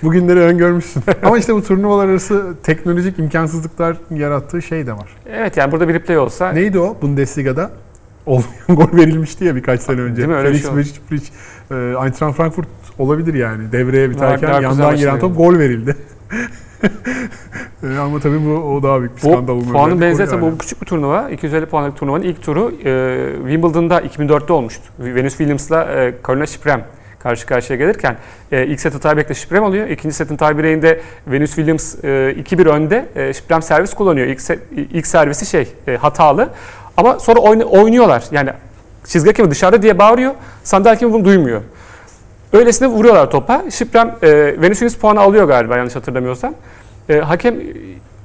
[0.02, 1.02] Bugünleri öngörmüşsün.
[1.22, 5.08] Ama işte bu turnuvalar arası teknolojik imkansızlıklar yarattığı şey de var.
[5.30, 7.70] evet yani burada bir replay olsa Neydi o Bundesliga'da?
[8.26, 10.16] Olmayan gol verilmişti ya birkaç sene önce.
[10.16, 10.34] Değil mi?
[10.34, 10.76] Öyle Felix şey oldu.
[11.10, 11.26] Mecic,
[11.70, 13.72] e, Eintracht Frankfurt olabilir yani.
[13.72, 15.96] Devreye biterken Leverkusen yandan giren top gol verildi.
[17.82, 19.48] E, Ama tabii bu o daha büyük bir skandal.
[19.48, 21.30] bu olma puanın benzerse bu küçük bir turnuva.
[21.30, 24.82] 250 puanlık turnuvanın ilk turu e, Wimbledon'da 2004'te olmuştu.
[24.98, 26.84] Venus Williams'la e, Carolina Shiprem
[27.18, 28.16] karşı karşıya gelirken
[28.52, 29.88] e, ilk seti tiebreak'te Shiprem alıyor.
[29.88, 33.06] İkinci setin tiebreak'inde Venus Williams e, 2-1 önde.
[33.16, 34.26] E, Shiprem servis kullanıyor.
[34.26, 34.58] İlk, se-
[34.92, 36.48] ilk servisi şey e, hatalı.
[36.96, 38.24] Ama sonra oyna- oynuyorlar.
[38.30, 38.50] Yani
[39.04, 40.32] çizgi hakemi dışarıda diye bağırıyor.
[40.64, 41.60] Sandalye hakemi bunu duymuyor.
[42.56, 43.64] Öylesine vuruyorlar topa.
[43.70, 46.54] Şiprem e, Williams puanı alıyor galiba yanlış hatırlamıyorsam.
[47.08, 47.64] E, hakem e,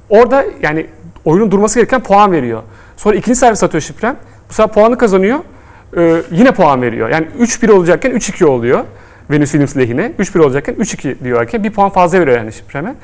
[0.08, 0.86] orada yani
[1.24, 2.62] oyunun durması gereken puan veriyor.
[2.96, 4.16] Sonra ikinci servis atıyor Şiprem.
[4.50, 5.38] Bu sefer puanı kazanıyor.
[5.96, 7.08] E, yine puan veriyor.
[7.08, 8.80] Yani 3-1 olacakken 3-2 oluyor.
[9.30, 10.12] Venus Williams lehine.
[10.18, 11.64] 3-1 olacakken 3-2 diyor hakem.
[11.64, 12.94] Bir puan fazla veriyor yani Şiprem'e.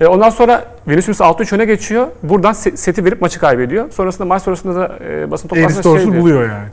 [0.00, 2.06] E, ondan sonra Venus Williams 6-3 öne geçiyor.
[2.22, 3.90] Buradan se- seti verip maçı kaybediyor.
[3.90, 6.22] Sonrasında maç sonrasında da e, basın toplantısında şey diyor.
[6.22, 6.68] buluyor yani.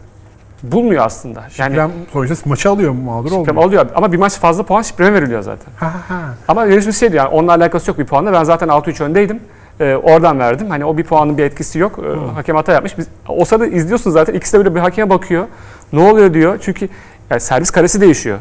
[0.63, 1.43] Bulmuyor aslında.
[1.57, 3.55] Yani Yani sonuçta maçı alıyor mağdur olmuyor.
[3.55, 5.73] alıyor ama bir maç fazla puan Şiprem'e veriliyor zaten.
[5.77, 6.19] Ha, ha.
[6.47, 8.33] Ama Venus Williams şey diyor yani onunla alakası yok bir puanla.
[8.33, 9.39] Ben zaten 6-3 öndeydim.
[9.79, 10.69] Ee, oradan verdim.
[10.69, 11.99] Hani o bir puanın bir etkisi yok.
[11.99, 12.97] Ee, Hakem hata yapmış.
[12.97, 14.33] Biz, o sırada izliyorsun zaten.
[14.33, 15.45] İkisi de böyle bir hakeme bakıyor.
[15.93, 16.57] Ne oluyor diyor.
[16.61, 16.89] Çünkü
[17.29, 18.37] yani servis karesi değişiyor.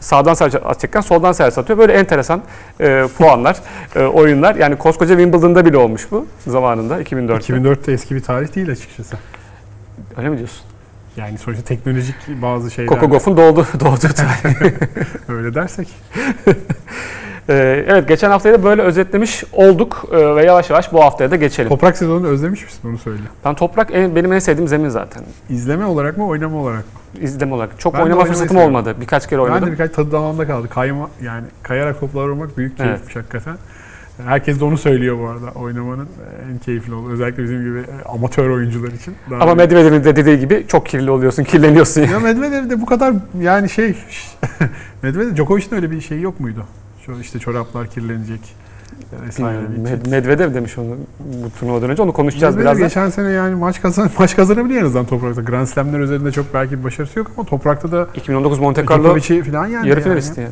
[0.00, 1.78] Sağdan servis atacakken soldan servis atıyor.
[1.78, 2.42] Böyle enteresan
[2.80, 3.56] e, puanlar,
[3.96, 4.54] e, oyunlar.
[4.54, 7.52] Yani koskoca Wimbledon'da bile olmuş bu zamanında 2004'te.
[7.54, 9.16] 2004'te eski bir tarih değil açıkçası.
[10.18, 10.60] Öyle mi diyorsun?
[11.16, 12.88] Yani sonuçta teknolojik bazı şeyler.
[12.94, 14.72] Coco Gauff'un doğdu, doğduğu tarih.
[15.28, 15.88] Öyle dersek.
[17.48, 21.36] Ee, evet geçen haftayı da böyle özetlemiş olduk Ee, ve yavaş yavaş bu haftaya da
[21.36, 21.68] geçelim.
[21.68, 23.20] Toprak sezonunu özlemiş misin onu söyle.
[23.44, 25.22] Ben toprak en, benim en sevdiğim zemin zaten.
[25.50, 27.20] İzleme olarak mı oynama olarak mı?
[27.20, 27.80] İzleme olarak.
[27.80, 28.74] Çok Ben oynama fırsatım seviyorum.
[28.74, 28.94] olmadı.
[29.00, 29.72] Birkaç kere Ben de oynadım.
[29.72, 30.68] birkaç tadı damağımda kaldı.
[30.68, 32.86] Kayma yani kayarak toplar oynamak büyük Evet.
[32.88, 33.56] keyifmiş hakikaten.
[34.24, 35.50] Herkes de onu söylüyor bu arada.
[35.50, 36.08] Oynamanın
[36.52, 37.10] en keyifli olduğu.
[37.10, 39.14] Özellikle bizim gibi e, amatör oyuncular için.
[39.30, 39.54] Daha Ama.
[39.54, 42.02] Medvedev'in de dediği gibi çok kirli oluyorsun, kirleniyorsun.
[42.02, 43.94] ya Medvedev de bu kadar yani şey
[45.02, 46.64] Medvedev Djokovic'in öyle bir şey yok muydu?
[47.06, 48.40] Şu işte çoraplar kirlenecek.
[49.84, 52.02] Med- Medvedev demiş onu bu turnuvadan önce.
[52.02, 52.88] Onu konuşacağız Medvedev birazdan.
[52.88, 55.42] geçen sene yani maç kazan maç kazanabiliyor en azından toprakta.
[55.42, 59.18] Grand Slam'ler üzerinde çok belki bir başarısı yok ama toprakta da 2019 Monte Carlo
[59.50, 59.88] falan yani.
[59.88, 60.40] yarı finalisti.
[60.40, 60.50] Yani.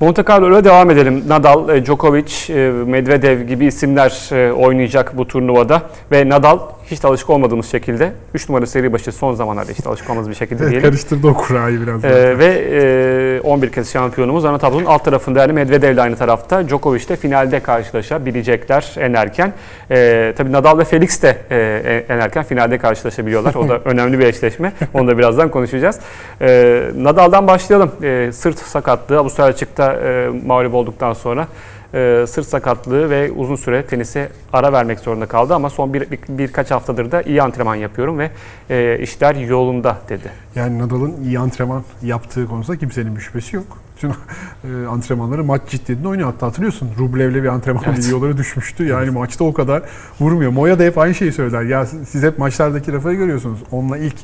[0.00, 1.24] Monte Carlo'ya devam edelim.
[1.28, 5.82] Nadal, e, Djokovic, e, Medvedev gibi isimler e, oynayacak bu turnuvada.
[6.12, 6.58] Ve Nadal
[6.90, 10.30] hiç de alışık olmadığımız şekilde 3 numara seri başı son zamanlarda hiç de alışık olmadığımız
[10.30, 10.88] bir şekilde diyelim.
[10.88, 12.04] karıştırdı o kurayı biraz.
[12.04, 16.68] Ee, ve e, 11 kez şampiyonumuz ana tablonun alt tarafında yani Medvedev de aynı tarafta.
[16.68, 19.52] Djokovic de finalde karşılaşabilecekler en erken.
[19.90, 23.54] Ee, tabii Nadal ve Felix de e, en erken finalde karşılaşabiliyorlar.
[23.54, 24.72] O da önemli bir eşleşme.
[24.94, 25.98] Onu da birazdan konuşacağız.
[26.40, 27.90] Ee, Nadal'dan başlayalım.
[28.02, 31.46] Ee, sırt sakatlığı Avustralya açıkta e, mağlup olduktan sonra
[31.94, 36.18] e, sırt sakatlığı ve uzun süre tenise ara vermek zorunda kaldı ama son bir, bir-
[36.28, 38.30] birkaç haftadır da iyi antrenman yapıyorum ve
[38.70, 40.30] e, işler yolunda dedi.
[40.54, 43.64] Yani Nadal'ın iyi antrenman yaptığı konusunda kimsenin bir şüphesi yok.
[43.96, 46.32] bütün e, antrenmanları maç ciddiyetinde oynuyor.
[46.32, 47.98] Hatta hatırlıyorsun Rublev'le bir antrenman Evet.
[47.98, 48.84] videoları düşmüştü.
[48.86, 49.82] Yani maçta o kadar
[50.20, 50.50] vurmuyor.
[50.52, 51.62] Moya da hep aynı şeyi söyler.
[51.62, 53.58] Ya siz siz hep maçlardaki Rafa'yı görüyorsunuz.
[53.72, 54.16] Onunla ilk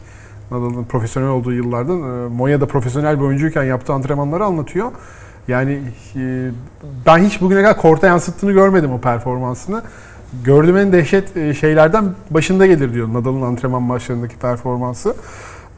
[0.50, 4.90] Nadal'ın profesyonel olduğu yıllarda e, Moya da profesyonel bir oyuncuyken yaptığı antrenmanları anlatıyor.
[5.48, 5.80] Yani
[6.16, 6.50] e,
[7.06, 9.82] ben hiç bugüne kadar korta yansıttığını görmedim o performansını.
[10.44, 15.14] Gördüğüm en dehşet e, şeylerden başında gelir diyor Nadal'ın antrenman maçlarındaki performansı.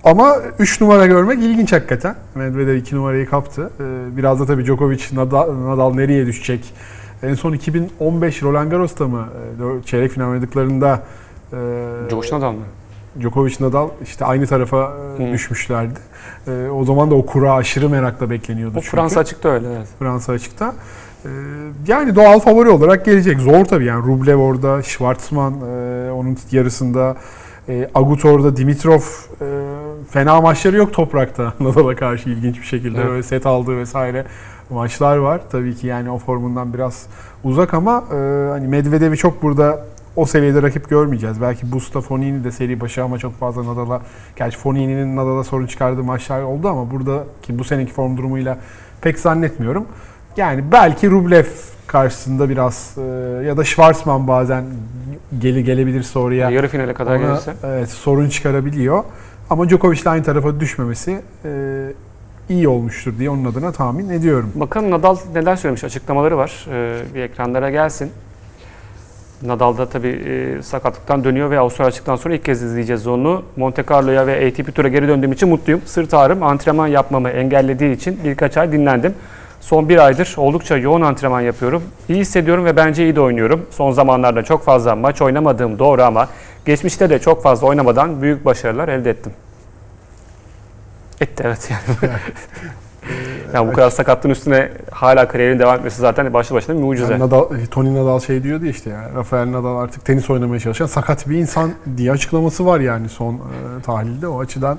[0.04, 2.14] Ama 3 numara görmek ilginç hakikaten.
[2.34, 3.70] Medvedev 2 numarayı kaptı.
[3.80, 6.74] Ee, Biraz da tabii Djokovic, Nadal, Nadal nereye düşecek?
[7.22, 9.28] En son 2015 Roland Garros'ta mı
[9.80, 11.02] e, çeyrek final oynadıklarında
[11.52, 11.56] e,
[12.10, 12.62] Coş Nadal mı?
[13.20, 15.32] Djokovic, Nadal işte aynı tarafa e, Hı.
[15.32, 15.98] düşmüşlerdi.
[16.48, 18.96] E, O zaman da o kura aşırı merakla bekleniyordu O çünkü.
[18.96, 19.88] Fransa açıkta öyle evet.
[19.98, 20.74] Fransa açıkta.
[21.24, 21.28] Ee,
[21.88, 23.38] Yani doğal favori olarak gelecek.
[23.40, 24.06] Zor tabii yani.
[24.06, 27.16] Rublev orada, Schwartzman e, onun yarısında,
[27.68, 29.00] e, Agut orada, Dimitrov
[29.40, 29.46] e,
[30.10, 33.00] fena maçları yok toprakta Nadal'a karşı ilginç bir şekilde.
[33.00, 33.10] Evet.
[33.10, 34.24] Öyle set aldığı vesaire
[34.70, 35.40] maçlar var.
[35.50, 37.06] Tabii ki yani o formundan biraz
[37.44, 38.16] uzak ama e,
[38.50, 39.84] hani Medvedev'i çok burada
[40.18, 41.40] o seviyede rakip görmeyeceğiz.
[41.40, 44.00] Belki Busta Fonini de seri başı ama çok fazla Nadal'a
[44.36, 48.58] gerçi Fonini'nin Nadal'a sorun çıkardığı maçlar oldu ama burada ki bu seneki form durumuyla
[49.00, 49.86] pek zannetmiyorum.
[50.36, 51.44] Yani belki Rublev
[51.86, 53.02] karşısında biraz e,
[53.46, 54.64] ya da Schwarzman bazen
[55.38, 57.54] geli gelebilirse oraya Yarı finale kadar ona, gelirse.
[57.64, 59.04] evet, sorun çıkarabiliyor.
[59.50, 61.50] Ama Djokovic'le aynı tarafa düşmemesi e,
[62.48, 64.52] iyi olmuştur diye onun adına tahmin ediyorum.
[64.54, 66.66] Bakalım Nadal neler söylemiş açıklamaları var.
[66.70, 68.10] Ee, bir ekranlara gelsin.
[69.42, 73.42] Nadal da tabii e, sakatlıktan dönüyor ve Avustralya açıktan sonra ilk kez izleyeceğiz onu.
[73.56, 75.82] Monte Carlo'ya ve ATP Tour'a geri döndüğüm için mutluyum.
[75.86, 79.14] Sırt ağrım antrenman yapmamı engellediği için birkaç ay dinlendim.
[79.60, 81.82] Son bir aydır oldukça yoğun antrenman yapıyorum.
[82.08, 83.66] İyi hissediyorum ve bence iyi de oynuyorum.
[83.70, 86.28] Son zamanlarda çok fazla maç oynamadığım doğru ama
[86.66, 89.32] geçmişte de çok fazla oynamadan büyük başarılar elde ettim.
[91.20, 92.12] Etti evet yani.
[93.54, 97.12] yani bu kadar sakatlığın üstüne hala kariyerin devam etmesi zaten başlı başına bir mucize.
[97.12, 101.28] Yani Nadal, Tony Nadal şey diyordu işte ya, Rafael Nadal artık tenis oynamaya çalışan sakat
[101.28, 104.78] bir insan diye açıklaması var yani son e, tahlilde o açıdan.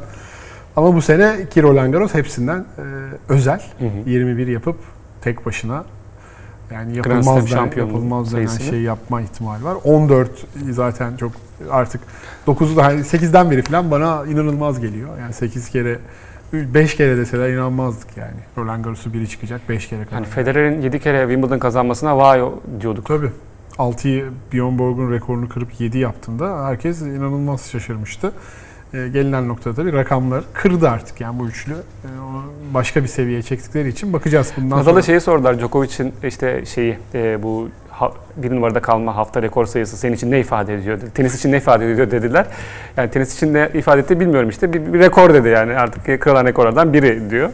[0.76, 2.84] Ama bu sene ki Roland Garros hepsinden e,
[3.30, 3.62] özel.
[3.80, 4.10] Hı hı.
[4.10, 4.76] 21 yapıp
[5.22, 5.84] tek başına
[6.74, 9.78] yani yapılmaz, den, şampiyonluğu yapılmaz denen şey yapma ihtimali var.
[9.84, 10.30] 14
[10.72, 11.32] zaten çok
[11.72, 12.02] artık
[12.48, 15.10] 9'u da hani 8'den beri falan bana inanılmaz geliyor.
[15.20, 16.00] Yani 8 kere
[16.54, 18.40] 5 kere deseler inanmazdık yani.
[18.58, 20.16] Roland Garros'u biri çıkacak 5 kere kadar.
[20.16, 22.42] Yani Federer'in 7 kere Wimbledon kazanmasına vay
[22.82, 23.06] diyorduk.
[23.06, 23.32] Tabii.
[23.78, 28.32] 6'yı Bjorn Borg'un rekorunu kırıp 7 yaptığında herkes inanılmaz şaşırmıştı.
[28.94, 31.76] Ee, gelinen noktada tabii rakamlar kırdı artık yani bu üçlü.
[32.30, 34.82] Onu başka bir seviyeye çektikleri için bakacağız bundan sonra.
[34.82, 39.98] Nadal'a şeyi sordular Djokovic'in işte şeyi e, bu ha, bir numarada kalma hafta rekor sayısı
[39.98, 41.00] senin için ne ifade ediyor.
[41.14, 42.46] Tenis için ne ifade ediyor dediler.
[42.98, 46.46] Yani tenis için ne ifade etti bilmiyorum işte bir, bir rekor dedi yani artık kırılan
[46.46, 47.50] rekorlardan biri diyor.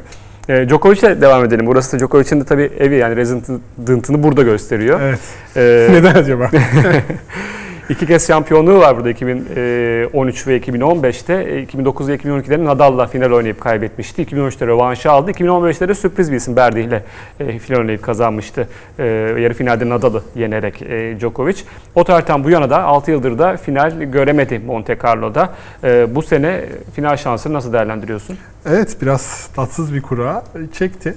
[0.49, 1.67] E, Djokovic'le devam edelim.
[1.67, 4.99] Burası da Djokovic'in de tabii evi yani resident'ını burada gösteriyor.
[5.01, 5.19] Evet.
[5.55, 6.49] E, Neden acaba?
[7.89, 11.61] İki kez şampiyonluğu var burada 2013 ve 2015'te.
[11.61, 14.23] 2009 ve 2012'de Nadal'la final oynayıp kaybetmişti.
[14.23, 15.31] 2013'te rövanşı aldı.
[15.31, 17.03] 2015'te de sürpriz bir isim Berdi ile
[17.39, 18.67] e, final oynayıp kazanmıştı.
[18.99, 19.03] E,
[19.39, 21.55] yarı finalde Nadal'ı yenerek e, Djokovic.
[21.95, 25.53] O tarihten bu yana da 6 yıldır da final göremedi Monte Carlo'da.
[25.83, 28.37] E, bu sene final şansını nasıl değerlendiriyorsun?
[28.65, 30.43] Evet biraz tatsız bir kura
[30.73, 31.15] çekti.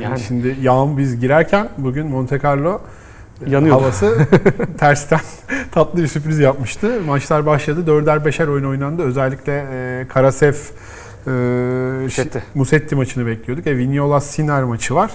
[0.00, 0.20] Yani.
[0.20, 2.99] Şimdi yağın biz girerken bugün Monte Carlo e,
[3.46, 3.82] Yanıyordu.
[3.82, 4.28] havası
[4.78, 5.20] tersten
[5.72, 7.00] tatlı bir sürpriz yapmıştı.
[7.06, 7.86] Maçlar başladı.
[7.86, 9.02] Dörder beşer oyun oynandı.
[9.02, 10.54] Özellikle e, Karasev
[11.26, 11.30] e,
[12.02, 12.42] Musetti.
[12.54, 13.66] Musetti maçını bekliyorduk.
[13.66, 15.10] E, Vignolas Sinner maçı var.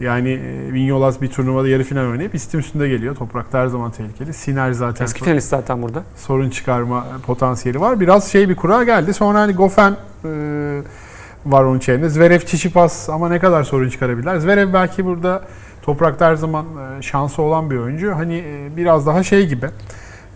[0.00, 3.14] Yani e, Vignolas bir turnuvada yarı final oynayıp istim üstünde geliyor.
[3.16, 4.32] Toprakta her zaman tehlikeli.
[4.32, 6.02] Sinner zaten Eski finalist zaten burada.
[6.16, 8.00] sorun çıkarma potansiyeli var.
[8.00, 9.14] Biraz şey bir kura geldi.
[9.14, 10.28] Sonra hani Gofen e,
[11.46, 12.08] var onun içerisinde.
[12.08, 14.38] Zverev, Çiçipas ama ne kadar sorun çıkarabilirler.
[14.38, 15.42] Zverev belki burada
[15.86, 16.66] toprakta her zaman
[16.98, 18.14] e, şansı olan bir oyuncu.
[18.14, 19.66] Hani e, biraz daha şey gibi.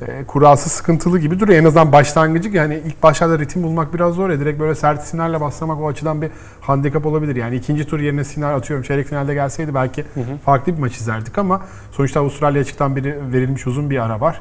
[0.07, 1.59] E, kurası sıkıntılı gibi duruyor.
[1.59, 4.41] En azından başlangıcı yani ilk başlarda ritim bulmak biraz zor ya.
[4.41, 7.37] Direkt böyle sert sinirle başlamak o açıdan bir handikap olabilir.
[7.37, 8.85] Yani ikinci tur yerine siner atıyorum.
[8.85, 10.05] Çeyrek finalde gelseydi belki
[10.45, 14.41] farklı bir maç izlerdik ama sonuçta Avustralya açıktan biri verilmiş uzun bir ara var.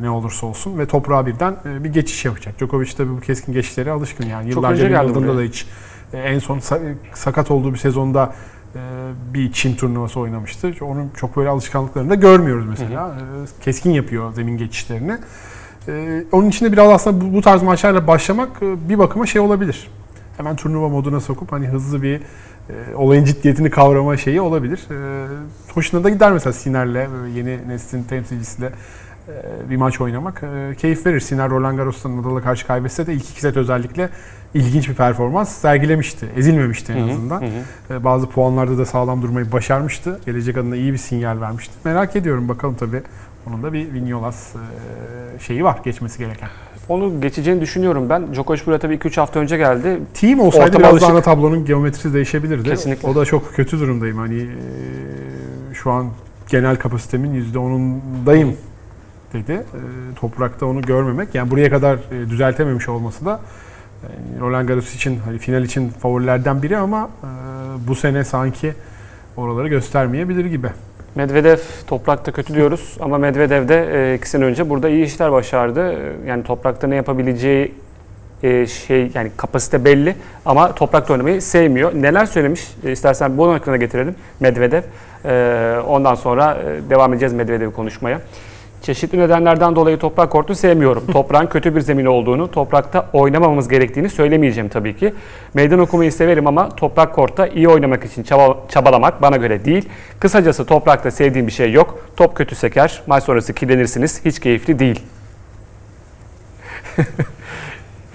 [0.00, 2.58] Ne olursa olsun ve toprağa birden bir geçiş yapacak.
[2.58, 4.50] Djokovic tabii bu keskin geçişlere alışkın yani.
[4.52, 4.82] Çok Yıllarca
[5.14, 5.36] buraya.
[5.38, 5.66] da hiç
[6.12, 8.32] en son sa- sakat olduğu bir sezonda
[9.34, 10.74] bir Çin turnuvası oynamıştı.
[10.80, 13.14] Onun çok böyle alışkanlıklarını da görmüyoruz mesela.
[13.60, 15.18] E, Keskin yapıyor zemin geçişlerini.
[15.88, 19.90] E, Onun için de biraz aslında bu- tarz maçlarla başlamak e, bir bakıma şey olabilir.
[20.36, 24.86] Hemen turnuva moduna sokup hani hızlı bir e, olayın ciddiyetini kavrama şeyi olabilir.
[24.90, 25.26] E,
[25.74, 28.72] hoşuna da gider mesela Siner'le yeni neslin temsilcisiyle e,
[29.70, 31.20] bir maç oynamak e, keyif verir.
[31.20, 34.08] Sinner Roland Garros'ta Nadal'a karşı kaybetse de ilk iki set özellikle
[34.54, 36.26] ilginç bir performans sergilemişti.
[36.36, 37.40] Ezilmemişti en azından.
[37.42, 37.94] hı hı.
[37.94, 40.20] E, Bazı puanlarda da sağlam durmayı başarmıştı.
[40.26, 41.74] Gelecek adına iyi bir sinyal vermişti.
[41.84, 43.02] Merak ediyorum bakalım tabii.
[43.48, 46.48] Onun da bir Vignolas e, şeyi var geçmesi gereken.
[46.88, 48.34] Onu geçeceğini düşünüyorum ben.
[48.34, 49.98] Djokovic buraya tabii 2-3 hafta önce geldi.
[50.14, 51.08] Team olsaydı Ortama biraz alışık.
[51.08, 52.68] daha tablonun geometrisi değişebilirdi.
[52.68, 53.08] Kesinlikle.
[53.08, 54.18] O da çok kötü durumdayım.
[54.18, 54.46] Hani e,
[55.74, 56.06] şu an
[56.48, 58.52] genel kapasitemin %10'undayım
[59.32, 59.52] dedi.
[59.52, 59.62] E,
[60.16, 61.34] toprakta onu görmemek.
[61.34, 63.40] Yani buraya kadar e, düzeltememiş olması da
[64.02, 67.26] e, Roland Garros için hani final için favorilerden biri ama e,
[67.88, 68.72] bu sene sanki
[69.36, 70.68] oraları göstermeyebilir gibi.
[71.14, 75.92] Medvedev toprakta kötü diyoruz ama Medvedev de e, iki sene önce burada iyi işler başardı.
[75.92, 77.74] E, Yani toprakta ne yapabileceği
[78.42, 81.94] e, şey yani kapasite belli ama toprakta oynamayı sevmiyor.
[81.94, 82.68] Neler söylemiş?
[82.84, 84.82] E, istersen bunu ekrana getirelim Medvedev.
[85.24, 88.20] E, ondan sonra e, devam edeceğiz Medvedev'i konuşmaya.
[88.86, 91.06] Çeşitli nedenlerden dolayı toprak kortu sevmiyorum.
[91.12, 95.14] Toprağın kötü bir zemin olduğunu, toprakta oynamamamız gerektiğini söylemeyeceğim tabii ki.
[95.54, 99.88] Meydan okumayı severim ama toprak kortta iyi oynamak için çaba- çabalamak bana göre değil.
[100.20, 101.98] Kısacası toprakta sevdiğim bir şey yok.
[102.16, 104.24] Top kötü seker, maç sonrası kirlenirsiniz.
[104.24, 105.00] Hiç keyifli değil.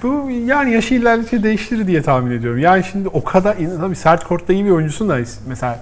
[0.03, 2.59] Bu yani yaşı ilerledikçe değiştirir diye tahmin ediyorum.
[2.59, 5.79] Yani şimdi o kadar tabii sert kortta iyi bir oyuncusun da mesela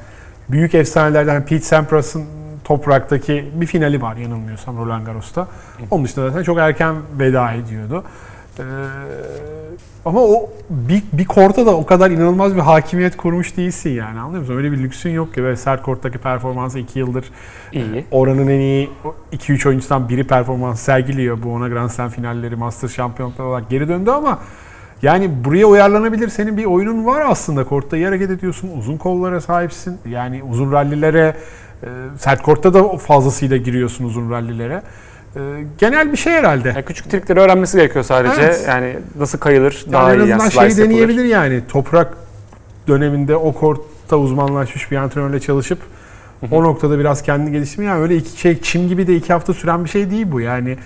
[0.49, 2.25] büyük efsanelerden Pete Sampras'ın
[2.69, 5.47] topraktaki bir finali var yanılmıyorsam Roland Garros'ta.
[5.91, 8.03] Onun dışında zaten çok erken veda ediyordu.
[8.59, 8.63] Ee,
[10.05, 14.41] ama o bir, bir korta da o kadar inanılmaz bir hakimiyet kurmuş değilsin yani anlıyor
[14.41, 14.57] musun?
[14.57, 17.25] Öyle bir lüksün yok ki ve sert korttaki performansı 2 yıldır
[17.73, 18.05] İyi.
[18.11, 18.89] oranın en iyi
[19.33, 21.43] 2-3 oyuncudan biri performans sergiliyor.
[21.43, 24.39] Bu ona Grand Slam finalleri, Masters şampiyonlukları olarak geri döndü ama
[25.01, 27.63] yani buraya uyarlanabilir senin bir oyunun var aslında.
[27.63, 29.97] Kortta iyi hareket ediyorsun, uzun kollara sahipsin.
[30.09, 31.33] Yani uzun rallilere, e,
[32.17, 34.81] sert kortta da fazlasıyla giriyorsun uzun rallilere.
[35.35, 35.39] E,
[35.77, 36.67] genel bir şey herhalde.
[36.67, 38.41] Yani küçük trikleri öğrenmesi gerekiyor sadece.
[38.41, 38.65] Evet.
[38.67, 40.29] Yani nasıl kayılır Yani daha en iyi.
[40.29, 40.85] Yani azından slice şeyi yapılır.
[40.85, 41.61] deneyebilir yani.
[41.69, 42.13] Toprak
[42.87, 45.79] döneminde o kortta uzmanlaşmış bir antrenörle çalışıp
[46.51, 47.85] o noktada biraz kendini geliştirme.
[47.85, 50.41] Yani öyle iki şey çim gibi de iki hafta süren bir şey değil bu.
[50.41, 50.77] Yani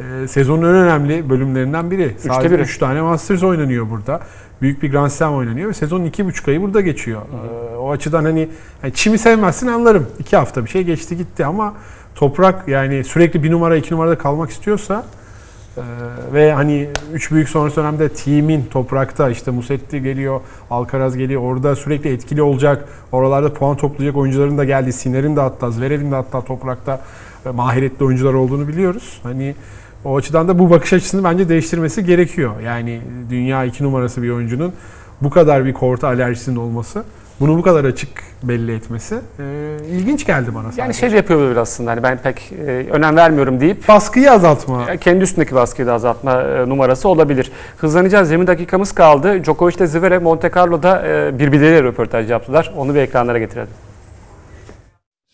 [0.00, 2.14] e, sezonun en önemli bölümlerinden biri.
[2.18, 2.62] Sadece biri.
[2.62, 4.20] 3 tane Masters oynanıyor burada.
[4.62, 7.22] Büyük bir Grand Slam oynanıyor ve sezonun iki buçuk ayı burada geçiyor.
[7.22, 8.48] E, o açıdan hani
[8.82, 10.06] yani çimi sevmezsin anlarım.
[10.18, 11.74] İki hafta bir şey geçti gitti ama
[12.14, 15.04] toprak yani sürekli bir numara iki numarada kalmak istiyorsa
[15.76, 15.82] ee,
[16.34, 21.42] ve hani üç büyük sonrası dönemde team'in toprakta işte Musetti geliyor, Alcaraz geliyor.
[21.42, 22.88] Orada sürekli etkili olacak.
[23.12, 27.00] Oralarda puan toplayacak oyuncuların da geldiği, Sinner'in de hatta, Zverev'in de hatta toprakta
[27.46, 29.20] e, mahiretli oyuncular olduğunu biliyoruz.
[29.22, 29.54] Hani
[30.04, 32.60] o açıdan da bu bakış açısını bence değiştirmesi gerekiyor.
[32.60, 34.72] Yani dünya iki numarası bir oyuncunun
[35.20, 37.04] bu kadar bir korta alerjisinin olması,
[37.40, 38.08] bunu bu kadar açık
[38.42, 40.82] belli etmesi e, ilginç geldi bana sadece.
[40.82, 41.90] Yani şey de yapıyor olabilir aslında.
[41.90, 44.96] Hani ben pek e, önem vermiyorum deyip baskıyı azaltma.
[44.96, 47.52] kendi üstündeki baskıyı da azaltma e, numarası olabilir.
[47.78, 48.30] Hızlanacağız.
[48.30, 49.44] 20 dakikamız kaldı.
[49.44, 52.72] Djokovic ile Zverev Monte Carlo'da e, birbirleriyle röportaj yaptılar.
[52.76, 53.70] Onu bir ekranlara getirelim.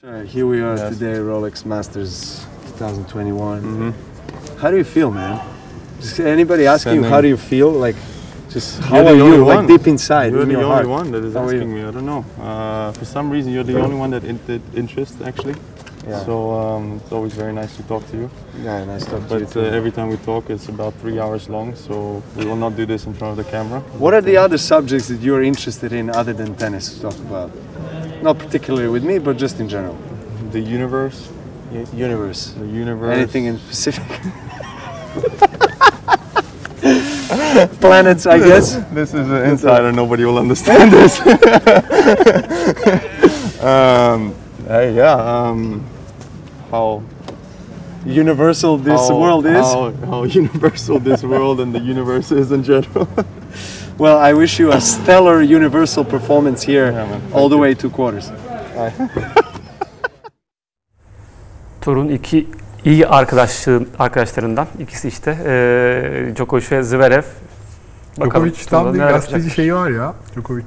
[0.00, 2.38] Sure, here we are today, Rolex Masters
[2.74, 3.34] 2021.
[3.34, 3.92] Mhm.
[4.58, 5.40] How do you feel, man?
[6.00, 7.70] Just anybody ask you how do you feel?
[7.70, 7.96] Like,
[8.48, 9.44] just how You're are you?
[9.44, 10.88] Like deep inside, You're in the your only heart.
[10.88, 11.82] one that is How asking me.
[11.84, 12.24] I don't know.
[12.40, 15.56] Uh, for some reason, you're the only one that in, that interests actually.
[16.06, 16.24] Yeah.
[16.24, 18.30] So um, it's always very nice to talk to you.
[18.62, 21.18] yeah, nice to talk to you But uh, every time we talk, it's about three
[21.18, 21.74] hours long.
[21.74, 23.80] So we will not do this in front of the camera.
[23.98, 27.50] what are the other subjects that you're interested in other than tennis to talk about?
[28.22, 29.98] Not particularly with me, but just in general.
[30.52, 31.28] The universe.
[31.72, 32.52] U- universe.
[32.52, 33.16] The universe.
[33.16, 34.04] Anything in specific?
[37.80, 38.76] Planets, I guess.
[38.92, 39.90] This is an insider.
[39.92, 41.20] Nobody will understand this.
[43.62, 44.34] um,
[44.68, 45.14] hey, yeah.
[45.14, 45.84] Um,
[46.70, 47.02] how
[48.06, 49.56] Universal this how, world is.
[49.56, 53.08] How, how universal this world and the universe is in general.
[53.98, 57.32] Well, I wish you a stellar universal performance here, Yeah, man.
[57.32, 57.62] all the you.
[57.62, 58.30] way to quarters.
[61.86, 62.46] Turun iki
[62.84, 67.22] iyi arkadaşlığın arkadaşlarından ikisi işte e, Djokovic ve Zverev.
[68.20, 70.64] Djokovic tam bir gazeteci şeyi var ya Djokovic.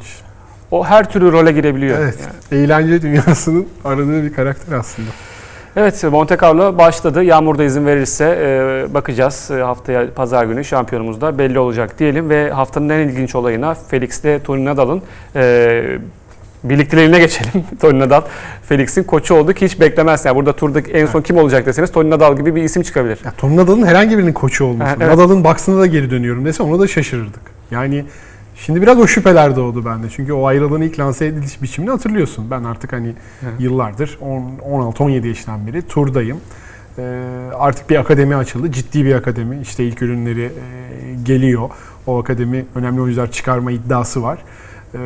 [0.71, 1.99] O her türlü role girebiliyor.
[1.99, 2.29] Evet.
[2.51, 2.63] Yani.
[2.63, 5.10] Eğlence dünyasının aradığı bir karakter aslında.
[5.75, 7.23] Evet Monte Carlo başladı.
[7.23, 9.51] Yağmurda izin verirse e, bakacağız.
[9.51, 14.19] E, haftaya pazar günü şampiyonumuz da belli olacak diyelim ve haftanın en ilginç olayına Felix
[14.19, 15.01] ile Tony Nadal'ın
[15.36, 15.99] e,
[16.63, 17.63] birlikteliğine geçelim.
[17.82, 18.22] Tony Nadal
[18.63, 20.26] Felix'in koçu oldu ki hiç beklemez.
[20.26, 23.19] Yani burada turdaki en son kim olacak deseniz Tony Nadal gibi bir isim çıkabilir.
[23.26, 24.89] Ya Tom Nadal'ın herhangi birinin koçu olması.
[24.89, 25.12] Ha, evet.
[25.12, 27.42] Nadal'ın baksına da geri dönüyorum dese ona da şaşırırdık.
[27.71, 28.06] Yani
[28.56, 30.08] şimdi biraz o şüpheler doğdu bende.
[30.10, 32.52] Çünkü o ayrılığın ilk lanse ediliş biçimini hatırlıyorsun.
[32.52, 33.13] Ben artık hani
[33.60, 36.38] yıllardır 16-17 yaşından beri turdayım.
[36.98, 37.23] Ee,
[37.54, 38.71] artık bir akademi açıldı.
[38.71, 39.62] Ciddi bir akademi.
[39.62, 40.52] İşte ilk ürünleri e,
[41.23, 41.69] geliyor.
[42.08, 44.40] O akademi önemli oyuncular çıkarma iddiası var.
[44.96, 44.98] Ee,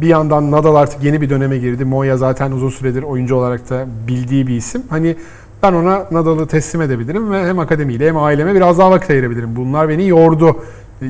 [0.00, 1.84] bir yandan Nadal artık yeni bir döneme girdi.
[1.84, 4.82] Moya zaten uzun süredir oyuncu olarak da bildiği bir isim.
[4.90, 5.16] Hani
[5.62, 9.56] ben ona Nadal'ı teslim edebilirim ve hem akademiyle hem aileme biraz daha vakit ayırabilirim.
[9.56, 10.56] Bunlar beni yordu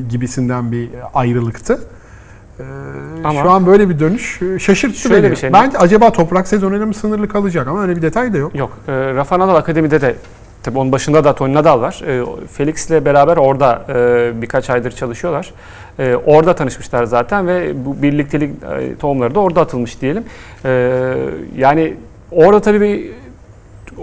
[0.09, 1.79] gibisinden bir ayrılıktı.
[2.59, 2.63] Ee,
[3.23, 5.31] Ama- şu an böyle bir dönüş e, şaşırttı Şöyle beni.
[5.31, 8.55] bir şey- Bence acaba toprak sezonuyla mı sınırlı kalacak ama öyle bir detay da yok.
[8.55, 8.77] Yok.
[8.87, 10.15] E, Rafa Nadal Akademi'de de
[10.67, 12.01] tabii onun başında da Tony Nadal var.
[12.07, 15.53] E, Felix'le beraber orada e, birkaç aydır çalışıyorlar.
[15.99, 20.23] E, orada tanışmışlar zaten ve bu birliktelik e, tohumları da orada atılmış diyelim.
[20.65, 21.13] E,
[21.57, 21.93] yani
[22.31, 23.11] orada tabii bir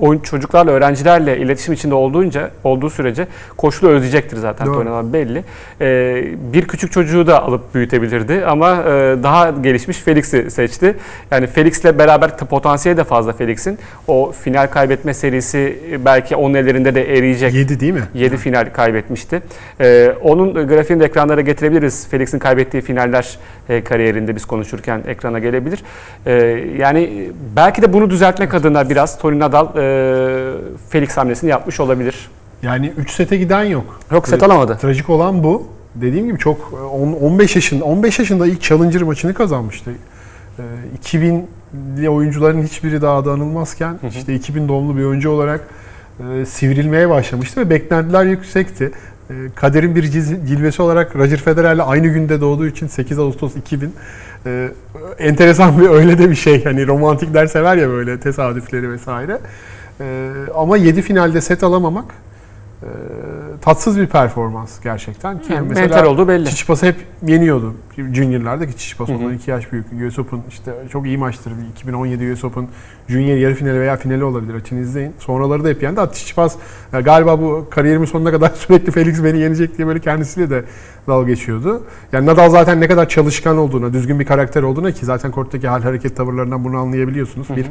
[0.01, 3.27] oyun çocuklarla, öğrencilerle iletişim içinde olduğunca olduğu sürece
[3.57, 4.85] koşulu özleyecektir zaten Doğru.
[4.85, 5.45] Tony belli.
[5.81, 8.83] E, bir küçük çocuğu da alıp büyütebilirdi ama e,
[9.23, 10.97] daha gelişmiş Felix'i seçti.
[11.31, 13.79] Yani Felix'le beraber potansiyeli de fazla Felix'in.
[14.09, 17.55] O final kaybetme serisi e, belki onun ellerinde de eriyecek.
[17.55, 18.03] 7 değil mi?
[18.15, 19.43] 7 final kaybetmişti.
[19.81, 22.09] Ee, onun grafiğini de ekranlara getirebiliriz.
[22.09, 23.39] Felix'in kaybettiği finaller
[23.69, 25.83] e, kariyerinde biz konuşurken ekrana gelebilir.
[26.27, 26.33] Ee,
[26.79, 29.84] yani belki de bunu düzeltmek adına biraz Tony Nadal e,
[30.89, 32.31] Felix hamlesini yapmış olabilir.
[32.63, 34.01] Yani 3 sete giden yok.
[34.13, 34.79] Yok set alamadı.
[34.81, 35.67] Trajik olan bu.
[35.95, 39.91] Dediğim gibi çok e, on- 15 yaşında 15 yaşında ilk Challenger maçını kazanmıştı.
[40.59, 40.63] Ee,
[41.03, 45.61] 2000'li oyuncuların hiçbiri daha da anılmazken işte 2000 doğumlu bir oyuncu olarak
[46.21, 48.93] e, sivrilmeye başlamıştı ve beklentiler yüksekti.
[49.31, 50.03] E, kaderin bir
[50.47, 53.95] cilvesi olarak Roger Federer'le aynı günde doğduğu için 8 Ağustos 2000
[54.47, 54.69] e,
[55.19, 56.65] enteresan bir öyle de bir şey.
[56.65, 59.39] Hani romantikler sever ya böyle tesadüfleri vesaire.
[60.01, 62.15] E, ama 7 finalde set alamamak
[62.83, 62.89] e,
[63.61, 65.39] tatsız bir performans gerçekten.
[65.39, 66.51] Ki Yani mesela olduğu belli.
[66.51, 67.75] Çiçipas'ı hep yeniyordu.
[67.97, 69.87] Junior'larda ki Çiçipas ondan 2 yaş büyük.
[70.09, 71.53] US Open işte çok iyi maçtır.
[71.59, 72.69] Bir 2017 US Open
[73.09, 74.55] Junior yarı finali veya finali olabilir.
[74.55, 75.13] Açın izleyin.
[75.19, 76.01] Sonraları da hep yendi.
[76.01, 76.57] Hatta Çiçipas
[76.93, 80.65] ya galiba bu kariyerimin sonuna kadar sürekli Felix beni yenecek diye böyle kendisiyle de
[81.09, 81.83] dalga geçiyordu.
[82.13, 85.83] Yani Nadal zaten ne kadar çalışkan olduğuna, düzgün bir karakter olduğuna ki zaten korttaki hal
[85.83, 87.49] hareket tavırlarından bunu anlayabiliyorsunuz.
[87.57, 87.67] Bir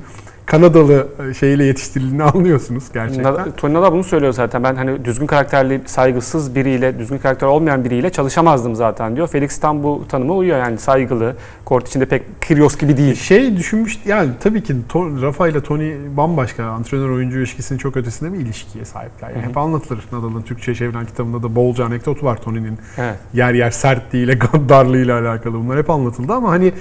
[0.45, 3.51] Kanadalı e, şeyle yetiştirildiğini anlıyorsunuz gerçekten.
[3.57, 4.63] Tony Nadal bunu söylüyor zaten.
[4.63, 9.27] Ben hani düzgün karakterli, saygısız biriyle, düzgün karakter olmayan biriyle çalışamazdım zaten diyor.
[9.27, 13.15] Felix tam bu tanıma uyuyor yani saygılı, kort içinde pek Kyrgios gibi değil.
[13.15, 14.75] Şey düşünmüş yani tabii ki
[15.23, 19.29] Rafa ile Tony bambaşka antrenör oyuncu ilişkisinin çok ötesinde bir ilişkiye sahipler.
[19.29, 19.49] Yani Hı hı.
[19.49, 23.15] hep anlatılır Nadal'ın Türkçe çevrilen kitabında da bolca anekdot var Tony'nin Evet.
[23.33, 25.53] yer yer sertliğiyle gaddarlığıyla alakalı.
[25.53, 26.71] Bunlar hep anlatıldı ama hani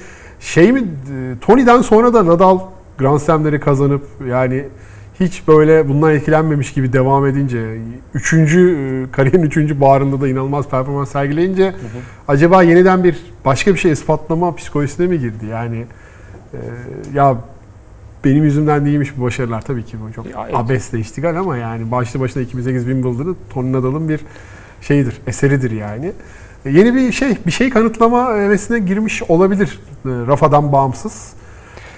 [0.40, 0.84] şey mi
[1.40, 2.58] Tony'den sonra da Nadal
[2.98, 4.64] Grand Slam'leri kazanıp yani
[5.20, 7.78] hiç böyle bundan etkilenmemiş gibi devam edince
[8.14, 11.74] üçüncü e, kariyerin üçüncü bağrında da inanılmaz performans sergileyince
[12.28, 15.46] acaba yeniden bir başka bir şey ispatlama psikolojisine mi girdi?
[15.50, 15.84] Yani
[16.54, 16.58] e,
[17.14, 17.36] ya
[18.24, 20.54] benim yüzümden değilmiş bu başarılar tabii ki bu çok Ya, evet.
[20.56, 24.20] abesle iştigal ama yani başlı başına 2008 Wimbledon'ı Tony Nadal'ın bir
[24.80, 26.12] şeyidir, eseridir yani.
[26.64, 31.32] E, Yeni bir şey, bir şey kanıtlama hevesine girmiş olabilir e, Rafa'dan bağımsız.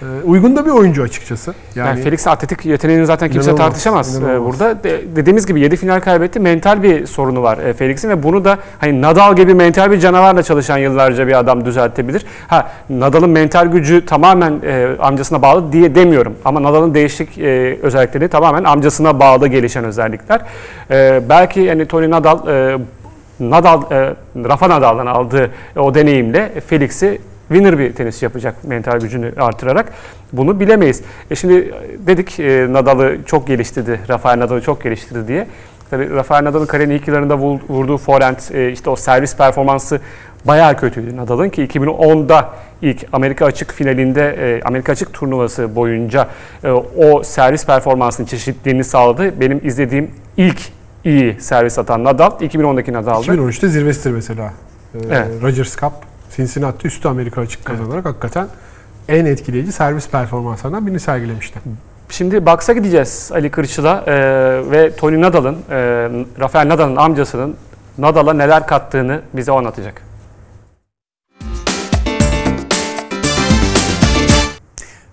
[0.02, 1.54] E, Uygun da bir oyuncu açıkçası.
[1.74, 4.36] Yani, Yani, Felix'in atletik yeteneğini zaten kimse İnanılmaz, tartışamaz inanılmaz.
[4.36, 4.84] Ee, burada.
[4.84, 6.40] De- dediğimiz gibi 7 final kaybetti.
[6.40, 10.42] Mental bir sorunu var e, Felix'in ve bunu da hani Nadal gibi mental bir canavarla
[10.42, 12.26] çalışan yıllarca bir adam düzeltebilir.
[12.48, 16.34] Ha Nadal'ın mental gücü tamamen e, amcasına bağlı diye demiyorum.
[16.44, 20.40] Ama Nadal'ın değişik e, özellikleri tamamen amcasına bağlı gelişen özellikler.
[20.90, 22.78] E, belki yani Tony Nadal e,
[23.40, 24.14] Nadal e,
[24.48, 27.20] Rafa Nadal'dan aldığı o deneyimle Felix'i
[27.54, 29.92] winner bir tenisçi yapacak mental gücünü artırarak.
[30.32, 31.02] Bunu bilemeyiz.
[31.30, 35.46] E şimdi e, dedik e, Nadal'ı çok geliştirdi, Rafael Nadal'ı çok geliştirdi diye.
[35.90, 40.00] Tabii Rafael Nadal'ın kariyerinin ilk yıllarında vur- vurduğu forehand, e, işte o servis performansı
[40.44, 42.50] bayağı kötüydü Nadal'ın ki 2010'da
[42.82, 46.28] ilk Amerika Açık finalinde, Amerika Açık turnuvası boyunca
[46.96, 49.40] o servis performansının çeşitliliğini sağladı.
[49.40, 50.60] Benim izlediğim ilk
[51.04, 53.26] iyi servis atan Nadal 2010'daki Nadal'dı.
[53.26, 54.52] 2013'te zirvesidir mesela.
[55.06, 55.26] Evet.
[55.42, 55.92] Rogers Cup,
[56.36, 58.48] Cincinnati üstü Amerika açık kazanarak hakikaten
[59.08, 61.58] en etkileyici servis performanslarından birini sergilemişti.
[62.08, 64.14] Şimdi Box'a gideceğiz Ali Kırçıl'a e,
[64.70, 65.76] ve Tony Nadal'ın, e,
[66.40, 67.56] Rafael Nadal'ın amcasının
[67.98, 70.02] Nadal'a neler kattığını bize anlatacak.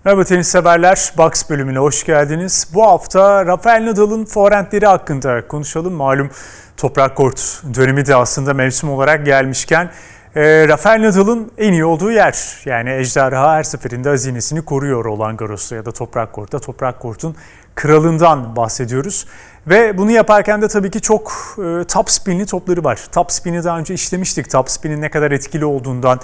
[0.06, 2.68] Merhaba tenis severler, Box bölümüne hoş geldiniz.
[2.74, 5.94] Bu hafta Rafael Nadal'ın forehandleri hakkında konuşalım.
[5.94, 6.30] Malum
[6.78, 9.90] toprak kort dönemi de aslında mevsim olarak gelmişken
[10.36, 12.62] e, Rafael Nadal'ın en iyi olduğu yer.
[12.66, 16.60] Yani ejderha her seferinde hazinesini koruyor Roland Garros'ta ya da toprak kortta.
[16.60, 17.36] Toprak kortun
[17.76, 19.28] kralından bahsediyoruz.
[19.68, 23.00] Ve bunu yaparken de tabii ki çok e, top spinli topları var.
[23.12, 24.52] Top spin'i daha önce işlemiştik.
[24.52, 26.20] Top spin'in ne kadar etkili olduğundan,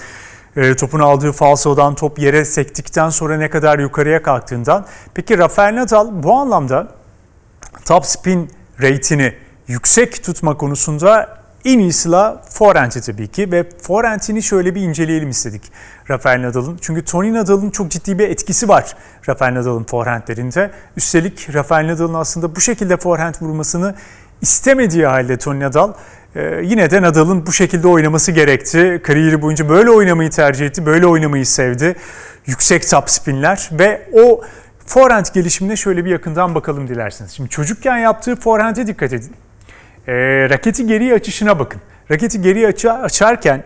[0.55, 4.85] e, topun aldığı falsodan top yere sektikten sonra ne kadar yukarıya kalktığından.
[5.13, 6.87] Peki Rafael Nadal bu anlamda
[7.85, 8.51] top spin
[8.81, 9.33] rate'ini
[9.67, 11.36] yüksek tutma konusunda
[11.67, 15.61] en iyi silah forehand'i tabii ki ve forehand'ini şöyle bir inceleyelim istedik
[16.09, 16.77] Rafael Nadal'ın.
[16.81, 18.95] Çünkü Tony Nadal'ın çok ciddi bir etkisi var
[19.29, 20.71] Rafael Nadal'ın forehand'lerinde.
[20.97, 23.95] Üstelik Rafael Nadal'ın aslında bu şekilde forehand vurmasını
[24.41, 25.93] istemediği halde Tony Nadal
[26.35, 29.01] e, yine de Nadal'ın bu şekilde oynaması gerekti.
[29.03, 31.95] Kariyeri boyunca böyle oynamayı tercih etti, böyle oynamayı sevdi.
[32.45, 34.41] Yüksek top spinler ve o
[34.85, 37.31] forehand gelişimine şöyle bir yakından bakalım dilerseniz.
[37.31, 39.31] Şimdi çocukken yaptığı forehand'e dikkat edin.
[40.07, 40.13] E,
[40.49, 41.81] raketi geriye açışına bakın.
[42.11, 43.63] Raketi geriye açı, açarken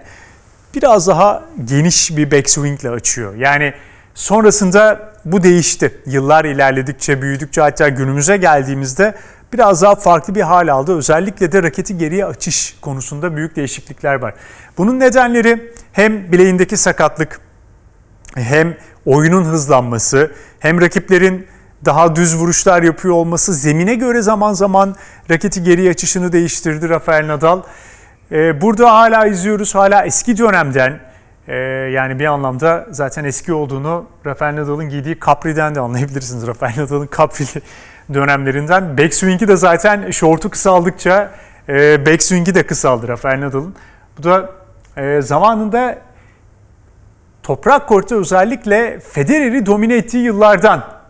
[0.76, 3.36] biraz daha geniş bir backswing ile açıyor.
[3.36, 3.74] Yani
[4.14, 6.02] sonrasında bu değişti.
[6.06, 9.16] Yıllar ilerledikçe, büyüdükçe hatta günümüze geldiğimizde
[9.54, 10.98] biraz daha farklı bir hal aldı.
[10.98, 14.34] Özellikle de raketi geriye açış konusunda büyük değişiklikler var.
[14.78, 17.40] Bunun nedenleri hem bileğindeki sakatlık,
[18.36, 21.48] hem oyunun hızlanması, hem rakiplerin
[21.86, 24.96] daha düz vuruşlar yapıyor olması, zemine göre zaman zaman
[25.32, 27.62] raketi geri açışını değiştirdi Rafael Nadal.
[28.32, 31.00] Ee, burada hala izliyoruz, hala eski dönemden,
[31.48, 31.56] e,
[31.94, 36.48] yani bir anlamda zaten eski olduğunu Rafael Nadal'ın giydiği Capri'den de anlayabilirsiniz.
[36.48, 37.62] Rafael Nadal'ın Capri'li
[38.14, 38.98] dönemlerinden.
[38.98, 41.32] Backswing'i de zaten şortu kısaldıkça
[41.70, 43.76] e, backswing'i de kısaldı Rafael Nadal'ın.
[44.18, 44.50] Bu da
[45.22, 45.98] zamanında
[47.44, 51.01] toprak kortu özellikle Federer'i domine ettiği yıllardan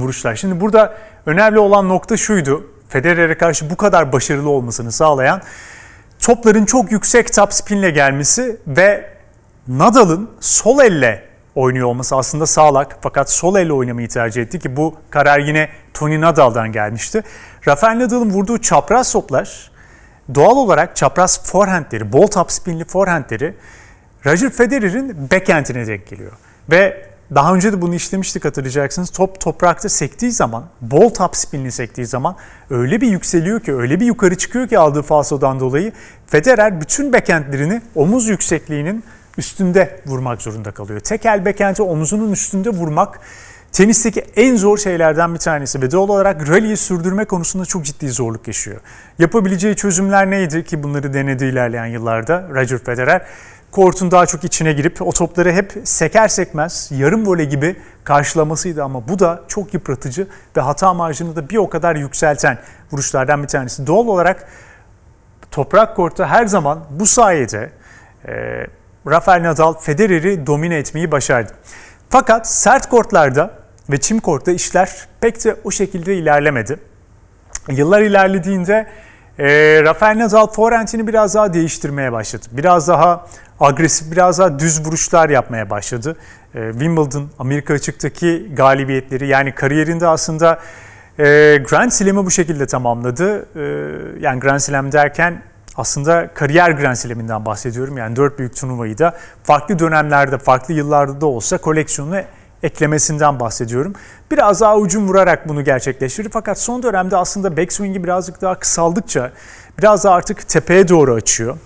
[0.00, 0.36] vuruşlar.
[0.36, 0.94] Şimdi burada
[1.26, 2.66] önemli olan nokta şuydu.
[2.88, 5.42] Federer'e karşı bu kadar başarılı olmasını sağlayan
[6.20, 9.10] topların çok yüksek top spinle gelmesi ve
[9.68, 11.24] Nadal'ın sol elle
[11.54, 16.20] oynuyor olması aslında sağlak fakat sol elle oynamayı tercih etti ki bu karar yine Tony
[16.20, 17.22] Nadal'dan gelmişti.
[17.68, 19.70] Rafael Nadal'ın vurduğu çapraz toplar
[20.34, 23.54] doğal olarak çapraz forehandleri, ball top spinli forehandleri
[24.26, 26.32] Roger Federer'in backhand'ine denk geliyor.
[26.70, 29.10] Ve daha önce de bunu işlemiştik hatırlayacaksınız.
[29.10, 32.36] Top toprakta sektiği zaman, ball top spinli sektiği zaman
[32.70, 35.92] öyle bir yükseliyor ki, öyle bir yukarı çıkıyor ki aldığı falsodan dolayı
[36.26, 39.04] Federer bütün backhandlerini omuz yüksekliğinin
[39.38, 41.00] üstünde vurmak zorunda kalıyor.
[41.00, 43.20] Tek el backhand'i omuzunun üstünde vurmak
[43.72, 48.46] tenisteki en zor şeylerden bir tanesi ve doğal olarak rally'yi sürdürme konusunda çok ciddi zorluk
[48.46, 48.80] yaşıyor.
[49.18, 53.26] Yapabileceği çözümler neydi ki bunları denedi ilerleyen yıllarda Roger Federer?
[53.74, 59.08] Kortun daha çok içine girip o topları hep seker sekmez yarım voley gibi karşılamasıydı ama
[59.08, 62.58] bu da çok yıpratıcı ve hata marjını da bir o kadar yükselten
[62.92, 63.86] vuruşlardan bir tanesi.
[63.86, 64.48] Doğal olarak
[65.50, 67.70] toprak kortta her zaman bu sayede
[68.28, 68.66] e,
[69.06, 71.52] Rafael Nadal Federer'i domine etmeyi başardı.
[72.10, 73.50] Fakat sert kortlarda
[73.90, 76.78] ve çim kortta işler pek de o şekilde ilerlemedi.
[77.68, 78.86] Yıllar ilerlediğinde
[79.38, 79.46] e,
[79.82, 82.46] Rafael Nadal forehand'ini biraz daha değiştirmeye başladı.
[82.50, 83.26] Biraz daha
[83.60, 86.16] agresif, biraz daha düz vuruşlar yapmaya başladı.
[86.54, 90.58] E, Wimbledon, Amerika açıktaki galibiyetleri yani kariyerinde aslında
[91.18, 91.24] e,
[91.70, 93.46] Grand Slam'ı bu şekilde tamamladı.
[93.56, 93.62] E,
[94.20, 95.42] yani Grand Slam derken
[95.76, 97.96] aslında kariyer Grand Slam'inden bahsediyorum.
[97.96, 102.24] Yani dört büyük turnuvayı da farklı dönemlerde, farklı yıllarda da olsa koleksiyonuna
[102.62, 103.92] eklemesinden bahsediyorum.
[104.30, 106.28] Biraz daha ucum vurarak bunu gerçekleştirdi.
[106.32, 109.30] Fakat son dönemde aslında backswing'i birazcık daha kısaldıkça
[109.78, 111.56] biraz daha artık tepeye doğru açıyor.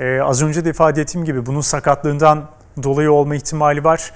[0.00, 2.50] Ee, az önce de ifade ettiğim gibi bunun sakatlığından
[2.82, 4.12] dolayı olma ihtimali var.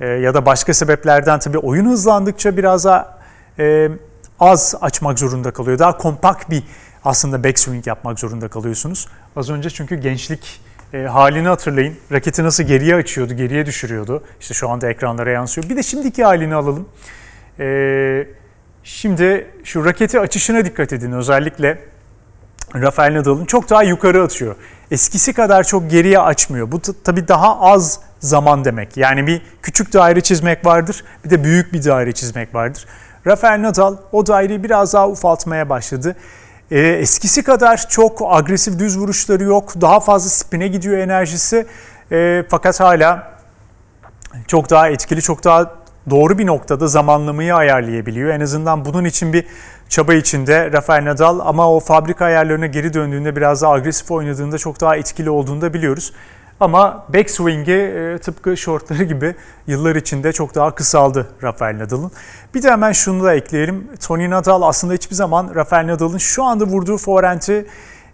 [0.00, 3.18] Ee, ya da başka sebeplerden tabii oyun hızlandıkça biraz daha
[3.58, 3.88] e,
[4.40, 5.78] az açmak zorunda kalıyor.
[5.78, 6.62] Daha kompakt bir
[7.04, 9.08] aslında backswing yapmak zorunda kalıyorsunuz.
[9.36, 10.60] Az önce çünkü gençlik
[10.94, 11.96] e, halini hatırlayın.
[12.12, 14.24] Raketi nasıl geriye açıyordu, geriye düşürüyordu.
[14.40, 15.68] İşte şu anda ekranlara yansıyor.
[15.68, 16.88] Bir de şimdiki halini alalım.
[17.58, 18.26] E,
[18.84, 21.12] şimdi şu raketi açışına dikkat edin.
[21.12, 21.78] Özellikle
[22.74, 24.56] Rafael Nadal'ın çok daha yukarı atıyor.
[24.92, 26.72] Eskisi kadar çok geriye açmıyor.
[26.72, 28.96] Bu tabii daha az zaman demek.
[28.96, 32.86] Yani bir küçük daire çizmek vardır, bir de büyük bir daire çizmek vardır.
[33.26, 36.16] Rafael Nadal o daireyi biraz daha ufaltmaya başladı.
[36.70, 39.80] Ee, eskisi kadar çok agresif düz vuruşları yok.
[39.80, 41.66] Daha fazla spine gidiyor enerjisi.
[42.12, 43.32] Ee, fakat hala
[44.46, 45.74] çok daha etkili, çok daha
[46.10, 48.30] doğru bir noktada zamanlamayı ayarlayabiliyor.
[48.30, 49.46] En azından bunun için bir
[49.92, 54.80] çaba içinde Rafael Nadal ama o fabrika ayarlarına geri döndüğünde biraz daha agresif oynadığında çok
[54.80, 56.12] daha etkili olduğunu da biliyoruz.
[56.60, 59.34] Ama backswing'i e, tıpkı shortları gibi
[59.66, 62.10] yıllar içinde çok daha kısaldı Rafael Nadal'ın.
[62.54, 63.88] Bir de hemen şunu da ekleyelim.
[64.00, 67.66] Tony Nadal aslında hiçbir zaman Rafael Nadal'ın şu anda vurduğu forehand'i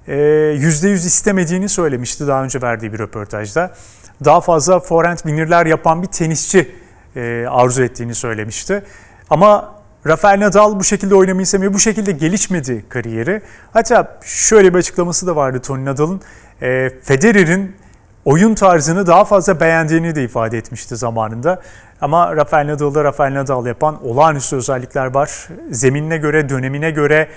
[0.08, 3.74] e, %100 istemediğini söylemişti daha önce verdiği bir röportajda.
[4.24, 6.74] Daha fazla forehand winner'ler yapan bir tenisçi
[7.16, 8.84] e, arzu ettiğini söylemişti.
[9.30, 11.74] Ama Rafael Nadal bu şekilde oynamayı istemiyor.
[11.74, 13.42] Bu şekilde gelişmedi kariyeri.
[13.72, 16.20] Hatta şöyle bir açıklaması da vardı Tony Nadal'ın.
[16.62, 17.76] E, Federer'in
[18.24, 21.62] oyun tarzını daha fazla beğendiğini de ifade etmişti zamanında.
[22.00, 25.48] Ama Rafael Nadal'da Rafael Nadal yapan olağanüstü özellikler var.
[25.70, 27.28] Zeminine göre, dönemine göre,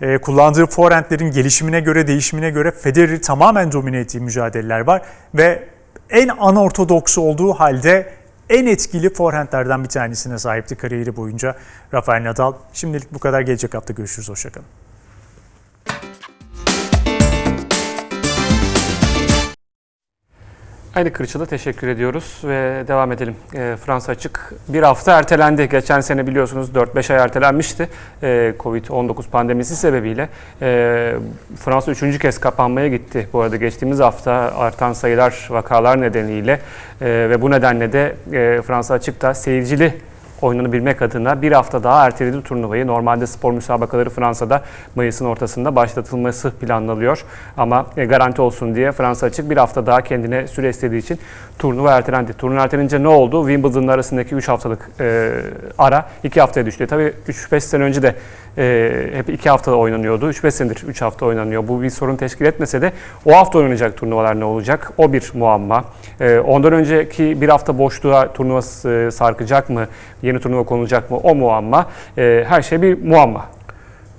[0.00, 5.02] e, kullandığı forehandlerin gelişimine göre, değişimine göre Federer'i tamamen domine ettiği mücadeleler var.
[5.34, 5.68] Ve
[6.10, 8.12] en anortodoks olduğu halde
[8.48, 11.56] en etkili forehandlerden bir tanesine sahipti kariyeri boyunca
[11.94, 12.52] Rafael Nadal.
[12.72, 13.40] Şimdilik bu kadar.
[13.40, 14.28] Gelecek hafta görüşürüz.
[14.28, 14.81] Hoşçakalın.
[20.94, 23.36] Aynı Kırçıl'a teşekkür ediyoruz ve devam edelim.
[23.54, 25.68] E, Fransa açık bir hafta ertelendi.
[25.68, 27.88] Geçen sene biliyorsunuz 4-5 ay ertelenmişti
[28.22, 30.28] e, Covid-19 pandemisi sebebiyle.
[30.62, 31.14] E,
[31.56, 33.28] Fransa üçüncü kez kapanmaya gitti.
[33.32, 36.60] Bu arada geçtiğimiz hafta artan sayılar vakalar nedeniyle
[37.00, 39.94] e, ve bu nedenle de e, Fransa açıkta seyircili
[40.42, 42.86] oyununu bilmek adına bir hafta daha erteledi turnuvayı.
[42.86, 44.62] Normalde spor müsabakaları Fransa'da
[44.94, 47.24] Mayıs'ın ortasında başlatılması planlanıyor.
[47.56, 51.18] Ama e, garanti olsun diye Fransa açık bir hafta daha kendine süre istediği için
[51.58, 52.32] turnuva ertelendi.
[52.32, 53.48] Turnuva ertelenince ne oldu?
[53.48, 55.30] Wimbledon arasındaki 3 haftalık e,
[55.78, 56.86] ara 2 haftaya düştü.
[56.86, 58.14] Tabii 3-5 sene önce de
[58.58, 60.30] e, hep 2 haftada oynanıyordu.
[60.30, 61.68] 3-5 senedir 3 hafta oynanıyor.
[61.68, 62.92] Bu bir sorun teşkil etmese de
[63.26, 64.92] o hafta oynanacak turnuvalar ne olacak?
[64.98, 65.84] O bir muamma.
[66.20, 69.86] E, ondan önceki bir hafta boşluğa turnuva e, sarkacak mı?
[70.22, 71.16] Yeni turnuva konulacak mı?
[71.16, 71.86] O muamma.
[72.18, 73.46] E, her şey bir muamma.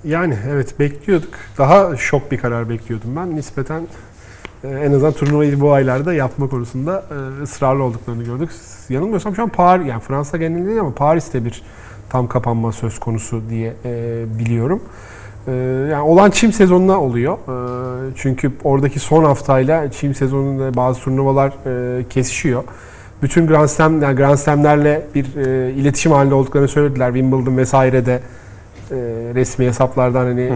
[0.04, 1.34] Yani evet bekliyorduk.
[1.58, 3.36] Daha şok bir karar bekliyordum ben.
[3.36, 3.86] Nispeten
[4.64, 8.50] e, en azından turnuvayı bu aylarda yapma konusunda e, ısrarlı olduklarını gördük.
[8.88, 11.62] Yanılmıyorsam şu an Paris, yani Fransa genelinde değil ama Paris'te bir
[12.14, 14.82] tam kapanma söz konusu diye e, biliyorum.
[15.46, 15.52] E,
[15.90, 17.34] yani olan çim sezonuna oluyor.
[17.34, 22.64] E, çünkü oradaki son haftayla çim sezonunda bazı turnuvalar e, kesişiyor.
[23.22, 27.12] Bütün Grand Slam, yani Grand Slam'lerle bir e, iletişim halinde olduklarını söylediler.
[27.12, 28.20] Wimbledon vesairede
[28.90, 28.96] e,
[29.34, 30.52] resmi hesaplardan hani e,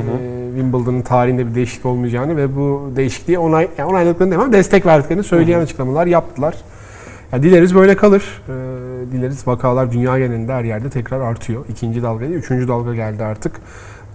[0.54, 5.60] Wimbledon'ın tarihinde bir değişiklik olmayacağını ve bu değişikliği onay, yani onayladıklarını demem destek verdiklerini söyleyen
[5.60, 6.54] açıklamalar yaptılar.
[7.32, 8.42] Ya dileriz böyle kalır.
[8.48, 8.77] E,
[9.12, 11.64] dileriz vakalar dünya genelinde her yerde tekrar artıyor.
[11.68, 13.60] İkinci dalga değil, üçüncü dalga geldi artık.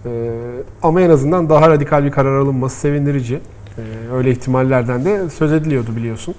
[0.06, 0.30] E,
[0.82, 3.34] ama en azından daha radikal bir karar alınması sevindirici.
[3.78, 3.82] E,
[4.12, 6.34] öyle ihtimallerden de söz ediliyordu biliyorsun.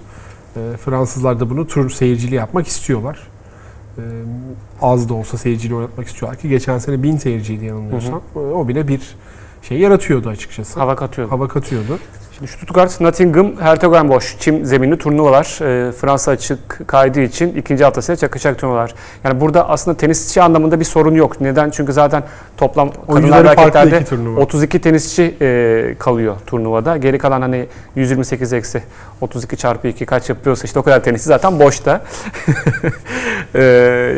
[0.55, 3.27] E, Fransızlar da bunu tur seyircili yapmak istiyorlar.
[3.97, 4.01] E,
[4.81, 8.21] az da olsa seyircili oynatmak istiyorlar ki geçen sene bin seyirciydi yanılmıyorsam.
[8.35, 9.15] E, O bile bir
[9.61, 10.79] şey yaratıyordu açıkçası.
[10.79, 11.31] Hava katıyordu.
[11.31, 11.99] Hava katıyordu.
[12.37, 15.45] Şimdi Stuttgart, Nottingham, Hertogenbosch çim zeminli turnuvalar.
[15.45, 18.93] E, Fransa açık kaydı için ikinci haftasıyla çakışacak turnuvalar.
[19.23, 21.41] Yani burada aslında tenisçi anlamında bir sorun yok.
[21.41, 21.69] Neden?
[21.69, 22.23] Çünkü zaten
[22.57, 23.45] toplam kadınlar
[24.05, 24.39] turnuva.
[24.41, 26.97] 32 tenisçi e, kalıyor turnuvada.
[26.97, 27.65] Geri kalan hani
[27.95, 28.83] 128 eksi
[29.21, 32.01] 32 çarpı 2 kaç yapıyorsa işte o kadar tenisçi zaten boşta.
[33.55, 33.63] E,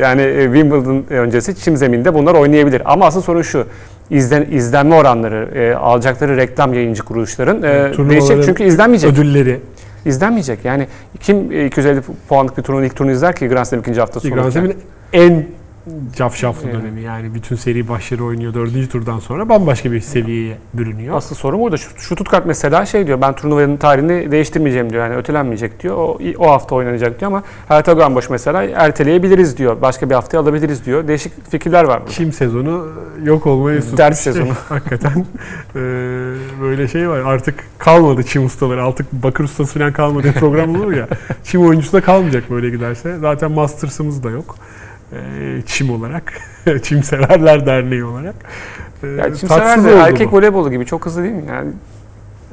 [0.02, 2.82] yani e, Wimbledon öncesi çim zeminde bunlar oynayabilir.
[2.86, 3.68] Ama asıl sorun şu.
[4.10, 9.12] İzlen, izlenme oranları, e, alacakları reklam yayıncı kuruluşların e, değişecek çünkü izlenmeyecek.
[9.12, 9.60] Ödülleri.
[10.06, 10.66] İzlenmeyecek.
[10.66, 10.88] Yani
[11.20, 14.34] kim e, 250 puanlık bir turnuvanın ilk turunu izler ki Grand Slam ikinci hafta sonu?
[14.34, 14.78] Grand Slam'in
[15.14, 15.46] en
[16.16, 16.82] cafcaflı Yani.
[16.82, 21.18] dönemi yani bütün seri başları oynuyor dördüncü turdan sonra bambaşka bir seviyeye bürünüyor.
[21.18, 21.78] Asıl sorun burada.
[21.78, 25.04] Şu, şu Stuttgart mesela şey diyor ben turnuvanın tarihini değiştirmeyeceğim diyor.
[25.04, 25.96] Yani ötelenmeyecek diyor.
[25.96, 29.82] O, o hafta oynanacak diyor ama Hertha Gamboş mesela erteleyebiliriz diyor.
[29.82, 31.08] Başka bir haftaya alabiliriz diyor.
[31.08, 32.12] Değişik fikirler var burada.
[32.12, 32.88] Çim sezonu
[33.24, 33.98] yok olmaya tutmuş.
[33.98, 34.54] Ders sezonu.
[34.70, 35.16] Hakikaten
[35.76, 35.82] eee,
[36.62, 37.20] böyle şey var.
[37.20, 38.84] Artık kalmadı çim ustaları.
[38.84, 40.34] Artık bakır ustası falan kalmadı.
[40.40, 41.08] Program olur ya.
[41.44, 43.18] Çim oyuncusu da kalmayacak böyle giderse.
[43.22, 44.56] Zaten Masters'ımız da yok.
[45.12, 45.20] Eee,
[45.66, 46.34] çim olarak.
[46.84, 48.36] çim Severler Derneği olarak.
[49.04, 50.36] Eee, Yani çim tatsız sever de oldu erkek bu.
[50.38, 51.44] voleybolu gibi çok hızlı değil mi?
[51.50, 51.72] Yani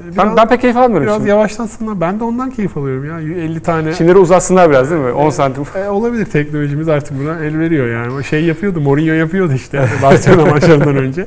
[0.04, 1.28] Biraz, ben, ben pek keyif almıyorum biraz şimdi.
[1.30, 2.00] yavaşlansınlar.
[2.00, 3.20] Ben de ondan keyif alıyorum ya.
[3.44, 5.12] 50 tane Çimleri uzatsınlar biraz değil mi?
[5.12, 5.64] 10 santim.
[5.74, 8.24] E, olabilir teknolojimiz artık buna el veriyor yani.
[8.24, 11.26] Şey yapıyordu, Mourinho yapıyordu işte Barcelona maçlarından önce.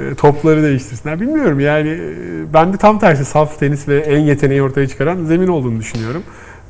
[0.00, 1.20] E, topları değiştirsinler.
[1.20, 2.00] Bilmiyorum yani e,
[2.54, 6.22] ben de tam tersi saf tenis ve en yeteneği ortaya çıkaran zemin olduğunu düşünüyorum.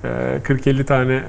[0.04, 1.22] E, 40-50 tane e,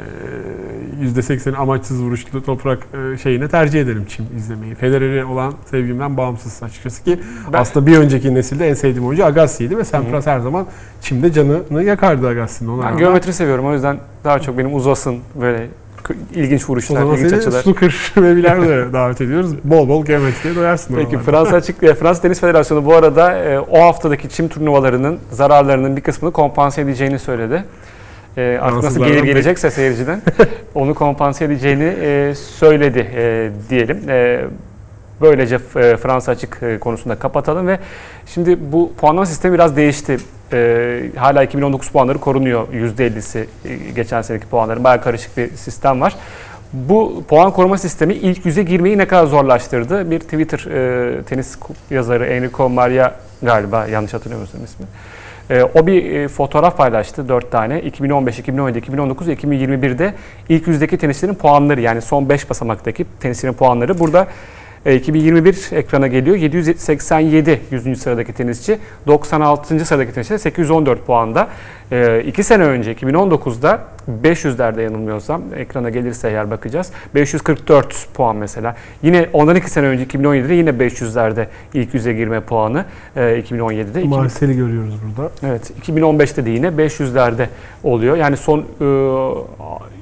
[1.03, 2.79] %80 amaçsız vuruşlu toprak
[3.13, 4.75] e, şeyine tercih ederim çim izlemeyi.
[4.75, 7.19] Federer'e olan sevgimden bağımsız açıkçası ki
[7.53, 10.65] Ben- aslında bir önceki nesilde en sevdiğim oyuncu Agassi'ydi ve Sampras her zaman
[11.01, 12.77] çimde canını yakardı Agassi'nin.
[12.77, 15.67] Ben rağmen- geometri seviyorum o yüzden daha çok benim uzasın böyle
[16.03, 17.61] k- ilginç O vuruşlar, zaman ilginç seni açılar.
[17.61, 19.51] snooker ve bilardo davet ediyoruz.
[19.63, 21.31] Bol bol geometriye doyarsın Peki oralarda.
[21.31, 26.01] Fransa Açık e, Fransa Tenis Federasyonu bu arada e, o haftadaki çim turnuvalarının zararlarının bir
[26.01, 27.63] kısmını kompanse edeceğini söyledi.
[28.39, 30.21] E, artık nasıl gelir gelecekse seyirciden
[30.75, 34.09] onu kompanse edeceğini e, söyledi e, diyelim.
[34.09, 34.41] E,
[35.21, 37.79] böylece e, Fransa Açık e, konusunda kapatalım ve
[38.25, 40.17] şimdi bu puanlama sistemi biraz değişti.
[40.53, 44.83] E, hala 2019 puanları korunuyor %50'si e, geçen seneki puanların.
[44.83, 46.15] Bayağı karışık bir sistem var.
[46.73, 50.11] Bu puan koruma sistemi ilk yüze girmeyi ne kadar zorlaştırdı?
[50.11, 51.57] Bir Twitter e, tenis
[51.89, 53.11] yazarı Enrico Maria
[53.41, 54.85] galiba yanlış hatırlamıyorsam ismi.
[55.49, 57.81] E, o bir e, fotoğraf paylaştı 4 tane.
[57.81, 60.13] 2015, 2017, 2019 ve 2021'de
[60.49, 63.99] ilk yüzdeki tenisçilerin puanları yani son 5 basamaktaki tenisçilerin puanları.
[63.99, 64.27] Burada
[64.85, 66.35] 2021 ekrana geliyor.
[66.35, 68.01] 787 100.
[68.01, 69.85] sıradaki tenisçi, 96.
[69.85, 71.47] sıradaki tenisçi de 814 puanda.
[72.25, 73.81] 2 sene önce 2019'da
[74.23, 76.91] 500'lerde yanılmıyorsam ekrana gelirse eğer bakacağız.
[77.15, 78.75] 544 puan mesela.
[79.03, 83.99] Yine ondan 2 sene önce 2017'de yine 500'lerde ilk yüze girme puanı e, 2017'de.
[83.99, 85.31] 2000 Marsel'i görüyoruz burada.
[85.43, 87.45] Evet 2015'te de yine 500'lerde
[87.83, 88.17] oluyor.
[88.17, 88.63] Yani son e,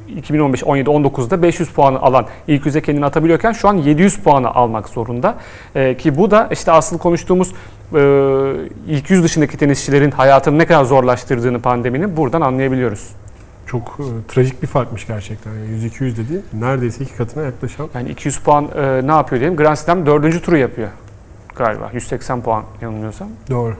[0.07, 4.89] 2015, 17, 19'da 500 puanı alan ilk yüze kendini atabiliyorken şu an 700 puanı almak
[4.89, 5.35] zorunda.
[5.75, 7.53] E, ki bu da işte asıl konuştuğumuz
[7.95, 7.99] e,
[8.87, 13.09] ilk yüz dışındaki tenisçilerin hayatını ne kadar zorlaştırdığını pandeminin buradan anlayabiliyoruz.
[13.65, 15.51] Çok e, trajik bir farkmış gerçekten.
[15.51, 16.41] Yani 100-200 dedi.
[16.53, 17.89] Neredeyse iki katına yaklaşan.
[17.95, 19.57] Yani 200 puan e, ne yapıyor diyelim?
[19.57, 20.43] Grand Slam 4.
[20.43, 20.89] turu yapıyor
[21.55, 21.89] galiba.
[21.93, 23.27] 180 puan yanılmıyorsam.
[23.49, 23.75] Doğru.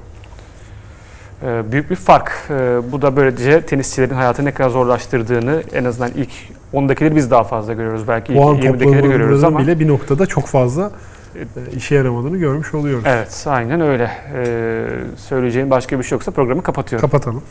[1.44, 2.32] Ee, büyük bir fark.
[2.50, 6.30] Ee, bu da böylece tenisçilerin hayatını ne kadar zorlaştırdığını en azından ilk
[6.74, 8.08] 10'dakileri biz daha fazla görüyoruz.
[8.08, 9.60] Belki ilk Puan 20'dekileri görüyoruz ama.
[9.60, 10.92] bile bir noktada çok fazla
[11.36, 13.04] e, işe yaramadığını görmüş oluyoruz.
[13.08, 14.12] Evet aynen öyle.
[14.36, 14.86] Ee,
[15.18, 17.10] söyleyeceğim başka bir şey yoksa programı kapatıyorum.
[17.10, 17.44] Kapatalım.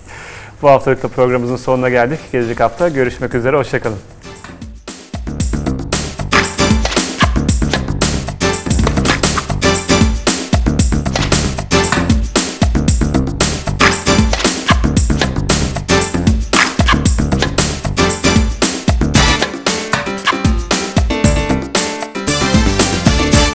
[0.62, 2.20] Bu haftalık da programımızın sonuna geldik.
[2.32, 3.56] Gelecek hafta görüşmek üzere.
[3.56, 3.98] Hoşçakalın.